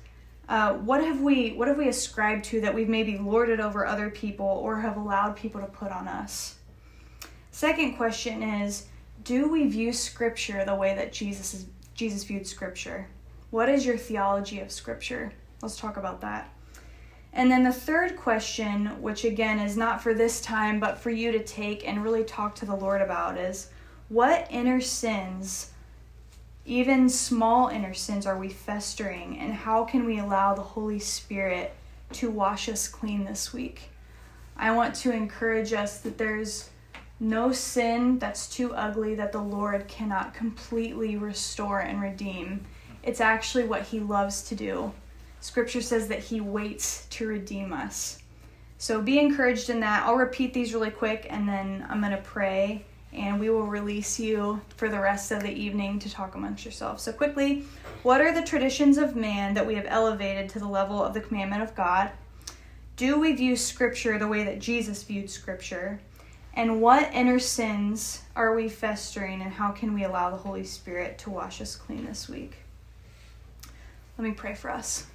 uh, 0.52 0.74
what 0.74 1.02
have 1.02 1.22
we 1.22 1.52
what 1.52 1.66
have 1.66 1.78
we 1.78 1.88
ascribed 1.88 2.44
to 2.44 2.60
that 2.60 2.74
we've 2.74 2.86
maybe 2.86 3.16
lorded 3.16 3.58
over 3.58 3.86
other 3.86 4.10
people 4.10 4.44
or 4.44 4.78
have 4.78 4.98
allowed 4.98 5.34
people 5.34 5.62
to 5.62 5.66
put 5.66 5.90
on 5.90 6.06
us? 6.06 6.56
Second 7.52 7.96
question 7.96 8.42
is 8.42 8.86
do 9.24 9.48
we 9.48 9.66
view 9.66 9.94
scripture 9.94 10.62
the 10.66 10.74
way 10.74 10.94
that 10.94 11.10
jesus 11.10 11.54
is 11.54 11.66
jesus 11.94 12.22
viewed 12.24 12.46
scripture? 12.46 13.08
What 13.48 13.70
is 13.70 13.86
your 13.86 13.96
theology 13.96 14.60
of 14.60 14.70
scripture? 14.70 15.32
Let's 15.62 15.78
talk 15.78 15.96
about 15.96 16.20
that. 16.20 16.54
And 17.32 17.50
then 17.50 17.64
the 17.64 17.72
third 17.72 18.18
question 18.18 19.00
which 19.00 19.24
again 19.24 19.58
is 19.58 19.78
not 19.78 20.02
for 20.02 20.12
this 20.12 20.42
time 20.42 20.78
but 20.78 20.98
for 20.98 21.08
you 21.08 21.32
to 21.32 21.42
take 21.42 21.88
and 21.88 22.04
really 22.04 22.24
talk 22.24 22.54
to 22.56 22.66
the 22.66 22.76
lord 22.76 23.00
about 23.00 23.38
is 23.38 23.70
what 24.10 24.48
inner 24.50 24.82
sins 24.82 25.71
even 26.64 27.08
small 27.08 27.68
inner 27.68 27.94
sins 27.94 28.24
are 28.24 28.38
we 28.38 28.48
festering, 28.48 29.38
and 29.38 29.52
how 29.52 29.84
can 29.84 30.04
we 30.04 30.18
allow 30.18 30.54
the 30.54 30.62
Holy 30.62 31.00
Spirit 31.00 31.74
to 32.12 32.30
wash 32.30 32.68
us 32.68 32.86
clean 32.86 33.24
this 33.24 33.52
week? 33.52 33.90
I 34.56 34.70
want 34.70 34.94
to 34.96 35.12
encourage 35.12 35.72
us 35.72 35.98
that 36.00 36.18
there's 36.18 36.70
no 37.18 37.50
sin 37.52 38.18
that's 38.18 38.48
too 38.48 38.74
ugly 38.74 39.14
that 39.16 39.32
the 39.32 39.42
Lord 39.42 39.88
cannot 39.88 40.34
completely 40.34 41.16
restore 41.16 41.80
and 41.80 42.00
redeem. 42.00 42.64
It's 43.02 43.20
actually 43.20 43.64
what 43.64 43.82
He 43.82 43.98
loves 43.98 44.42
to 44.44 44.54
do. 44.54 44.92
Scripture 45.40 45.82
says 45.82 46.06
that 46.08 46.20
He 46.20 46.40
waits 46.40 47.06
to 47.10 47.26
redeem 47.26 47.72
us. 47.72 48.18
So 48.78 49.00
be 49.00 49.18
encouraged 49.18 49.70
in 49.70 49.80
that. 49.80 50.04
I'll 50.04 50.16
repeat 50.16 50.54
these 50.54 50.74
really 50.74 50.90
quick 50.90 51.26
and 51.30 51.48
then 51.48 51.86
I'm 51.88 52.00
going 52.00 52.12
to 52.12 52.18
pray 52.18 52.84
and 53.12 53.38
we 53.38 53.50
will 53.50 53.66
release 53.66 54.18
you 54.18 54.60
for 54.76 54.88
the 54.88 54.98
rest 54.98 55.30
of 55.32 55.42
the 55.42 55.50
evening 55.50 55.98
to 55.98 56.10
talk 56.10 56.34
amongst 56.34 56.64
yourselves. 56.64 57.02
So, 57.02 57.12
quickly, 57.12 57.64
what 58.02 58.20
are 58.20 58.32
the 58.32 58.42
traditions 58.42 58.98
of 58.98 59.16
man 59.16 59.54
that 59.54 59.66
we 59.66 59.74
have 59.74 59.86
elevated 59.88 60.48
to 60.50 60.58
the 60.58 60.66
level 60.66 61.02
of 61.02 61.14
the 61.14 61.20
commandment 61.20 61.62
of 61.62 61.74
God? 61.74 62.10
Do 62.96 63.18
we 63.18 63.32
view 63.32 63.56
Scripture 63.56 64.18
the 64.18 64.28
way 64.28 64.44
that 64.44 64.58
Jesus 64.58 65.02
viewed 65.02 65.30
Scripture? 65.30 66.00
And 66.54 66.82
what 66.82 67.12
inner 67.14 67.38
sins 67.38 68.22
are 68.36 68.54
we 68.54 68.68
festering, 68.68 69.40
and 69.40 69.52
how 69.52 69.72
can 69.72 69.94
we 69.94 70.04
allow 70.04 70.30
the 70.30 70.36
Holy 70.36 70.64
Spirit 70.64 71.18
to 71.18 71.30
wash 71.30 71.60
us 71.60 71.76
clean 71.76 72.04
this 72.04 72.28
week? 72.28 72.56
Let 74.18 74.24
me 74.28 74.32
pray 74.32 74.54
for 74.54 74.70
us. 74.70 75.06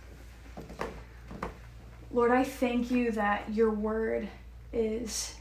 Lord, 2.11 2.31
I 2.31 2.43
thank 2.43 2.89
you 2.89 3.11
that 3.11 3.53
your 3.53 3.69
word 3.69 4.27
is 4.73 5.35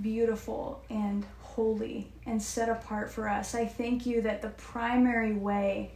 beautiful 0.00 0.82
and 0.90 1.24
holy 1.40 2.08
and 2.26 2.40
set 2.40 2.68
apart 2.68 3.10
for 3.10 3.28
us. 3.28 3.54
I 3.54 3.66
thank 3.66 4.06
you 4.06 4.22
that 4.22 4.42
the 4.42 4.50
primary 4.50 5.32
way, 5.32 5.92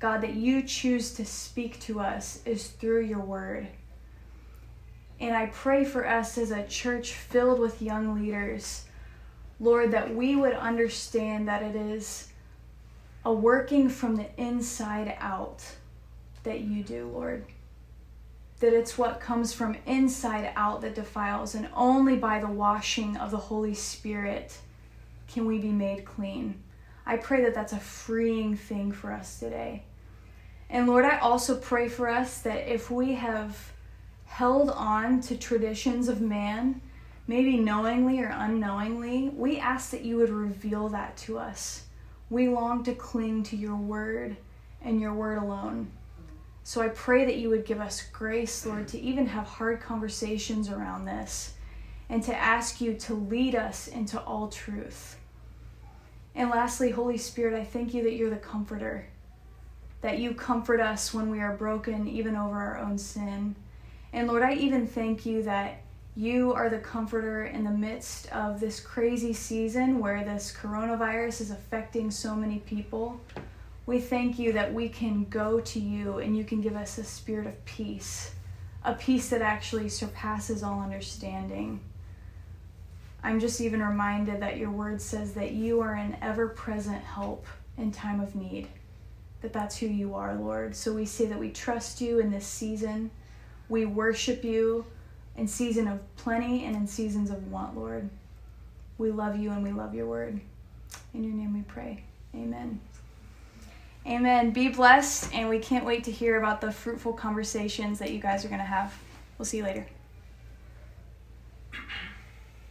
God, 0.00 0.20
that 0.22 0.34
you 0.34 0.62
choose 0.62 1.14
to 1.14 1.24
speak 1.24 1.78
to 1.80 2.00
us 2.00 2.40
is 2.44 2.68
through 2.68 3.02
your 3.02 3.20
word. 3.20 3.68
And 5.20 5.36
I 5.36 5.46
pray 5.46 5.84
for 5.84 6.06
us 6.06 6.36
as 6.36 6.50
a 6.50 6.66
church 6.66 7.12
filled 7.12 7.60
with 7.60 7.80
young 7.80 8.14
leaders, 8.20 8.84
Lord, 9.60 9.92
that 9.92 10.14
we 10.14 10.34
would 10.34 10.54
understand 10.54 11.46
that 11.48 11.62
it 11.62 11.76
is 11.76 12.28
a 13.24 13.32
working 13.32 13.88
from 13.88 14.16
the 14.16 14.26
inside 14.36 15.16
out 15.20 15.64
that 16.42 16.60
you 16.60 16.82
do, 16.82 17.08
Lord. 17.08 17.44
That 18.64 18.72
it's 18.72 18.96
what 18.96 19.20
comes 19.20 19.52
from 19.52 19.76
inside 19.84 20.50
out 20.56 20.80
that 20.80 20.94
defiles, 20.94 21.54
and 21.54 21.68
only 21.74 22.16
by 22.16 22.40
the 22.40 22.46
washing 22.46 23.14
of 23.18 23.30
the 23.30 23.36
Holy 23.36 23.74
Spirit 23.74 24.56
can 25.28 25.44
we 25.44 25.58
be 25.58 25.68
made 25.68 26.06
clean. 26.06 26.62
I 27.04 27.18
pray 27.18 27.42
that 27.42 27.54
that's 27.54 27.74
a 27.74 27.78
freeing 27.78 28.56
thing 28.56 28.90
for 28.90 29.12
us 29.12 29.38
today. 29.38 29.82
And 30.70 30.86
Lord, 30.86 31.04
I 31.04 31.18
also 31.18 31.58
pray 31.58 31.90
for 31.90 32.08
us 32.08 32.40
that 32.40 32.66
if 32.66 32.90
we 32.90 33.12
have 33.16 33.70
held 34.24 34.70
on 34.70 35.20
to 35.20 35.36
traditions 35.36 36.08
of 36.08 36.22
man, 36.22 36.80
maybe 37.26 37.58
knowingly 37.58 38.18
or 38.20 38.32
unknowingly, 38.32 39.28
we 39.28 39.58
ask 39.58 39.90
that 39.90 40.06
you 40.06 40.16
would 40.16 40.30
reveal 40.30 40.88
that 40.88 41.18
to 41.18 41.38
us. 41.38 41.84
We 42.30 42.48
long 42.48 42.82
to 42.84 42.94
cling 42.94 43.42
to 43.42 43.56
your 43.56 43.76
word 43.76 44.38
and 44.80 45.02
your 45.02 45.12
word 45.12 45.36
alone. 45.36 45.90
So 46.66 46.80
I 46.80 46.88
pray 46.88 47.26
that 47.26 47.36
you 47.36 47.50
would 47.50 47.66
give 47.66 47.78
us 47.78 48.02
grace, 48.10 48.64
Lord, 48.64 48.88
to 48.88 48.98
even 48.98 49.26
have 49.26 49.46
hard 49.46 49.82
conversations 49.82 50.70
around 50.70 51.04
this 51.04 51.52
and 52.08 52.22
to 52.24 52.34
ask 52.34 52.80
you 52.80 52.94
to 52.94 53.14
lead 53.14 53.54
us 53.54 53.86
into 53.86 54.18
all 54.22 54.48
truth. 54.48 55.18
And 56.34 56.48
lastly, 56.48 56.90
Holy 56.90 57.18
Spirit, 57.18 57.54
I 57.54 57.64
thank 57.64 57.92
you 57.92 58.02
that 58.04 58.14
you're 58.14 58.30
the 58.30 58.36
comforter, 58.36 59.06
that 60.00 60.18
you 60.18 60.34
comfort 60.34 60.80
us 60.80 61.12
when 61.12 61.30
we 61.30 61.40
are 61.40 61.54
broken, 61.54 62.08
even 62.08 62.34
over 62.34 62.56
our 62.56 62.78
own 62.78 62.96
sin. 62.96 63.54
And 64.14 64.26
Lord, 64.26 64.42
I 64.42 64.54
even 64.54 64.86
thank 64.86 65.26
you 65.26 65.42
that 65.42 65.82
you 66.16 66.54
are 66.54 66.70
the 66.70 66.78
comforter 66.78 67.44
in 67.44 67.64
the 67.64 67.70
midst 67.70 68.32
of 68.32 68.58
this 68.58 68.80
crazy 68.80 69.34
season 69.34 69.98
where 69.98 70.24
this 70.24 70.56
coronavirus 70.58 71.42
is 71.42 71.50
affecting 71.50 72.10
so 72.10 72.34
many 72.34 72.60
people. 72.60 73.20
We 73.86 74.00
thank 74.00 74.38
you 74.38 74.52
that 74.52 74.72
we 74.72 74.88
can 74.88 75.24
go 75.24 75.60
to 75.60 75.78
you 75.78 76.18
and 76.18 76.36
you 76.36 76.44
can 76.44 76.60
give 76.60 76.74
us 76.74 76.96
a 76.96 77.04
spirit 77.04 77.46
of 77.46 77.64
peace, 77.66 78.34
a 78.82 78.94
peace 78.94 79.28
that 79.28 79.42
actually 79.42 79.90
surpasses 79.90 80.62
all 80.62 80.80
understanding. 80.80 81.80
I'm 83.22 83.40
just 83.40 83.60
even 83.60 83.82
reminded 83.82 84.40
that 84.40 84.56
your 84.56 84.70
word 84.70 85.00
says 85.00 85.34
that 85.34 85.52
you 85.52 85.80
are 85.80 85.94
an 85.94 86.16
ever 86.22 86.48
present 86.48 87.02
help 87.02 87.46
in 87.76 87.92
time 87.92 88.20
of 88.20 88.34
need, 88.34 88.68
that 89.42 89.52
that's 89.52 89.76
who 89.76 89.86
you 89.86 90.14
are, 90.14 90.34
Lord. 90.34 90.74
So 90.74 90.92
we 90.92 91.04
say 91.04 91.26
that 91.26 91.38
we 91.38 91.50
trust 91.50 92.00
you 92.00 92.20
in 92.20 92.30
this 92.30 92.46
season. 92.46 93.10
We 93.68 93.84
worship 93.84 94.44
you 94.44 94.86
in 95.36 95.48
season 95.48 95.88
of 95.88 96.00
plenty 96.16 96.64
and 96.64 96.76
in 96.76 96.86
seasons 96.86 97.30
of 97.30 97.50
want, 97.50 97.76
Lord. 97.76 98.08
We 98.96 99.10
love 99.10 99.36
you 99.36 99.50
and 99.50 99.62
we 99.62 99.72
love 99.72 99.94
your 99.94 100.06
word. 100.06 100.40
In 101.12 101.24
your 101.24 101.34
name 101.34 101.54
we 101.54 101.62
pray. 101.62 102.04
Amen. 102.34 102.80
Amen. 104.06 104.50
Be 104.50 104.68
blessed, 104.68 105.32
and 105.34 105.48
we 105.48 105.58
can't 105.58 105.84
wait 105.84 106.04
to 106.04 106.10
hear 106.10 106.36
about 106.38 106.60
the 106.60 106.70
fruitful 106.70 107.14
conversations 107.14 107.98
that 108.00 108.10
you 108.10 108.20
guys 108.20 108.44
are 108.44 108.48
going 108.48 108.60
to 108.60 108.64
have. 108.64 108.94
We'll 109.38 109.46
see 109.46 109.58
you 109.58 109.64
later. 109.64 109.86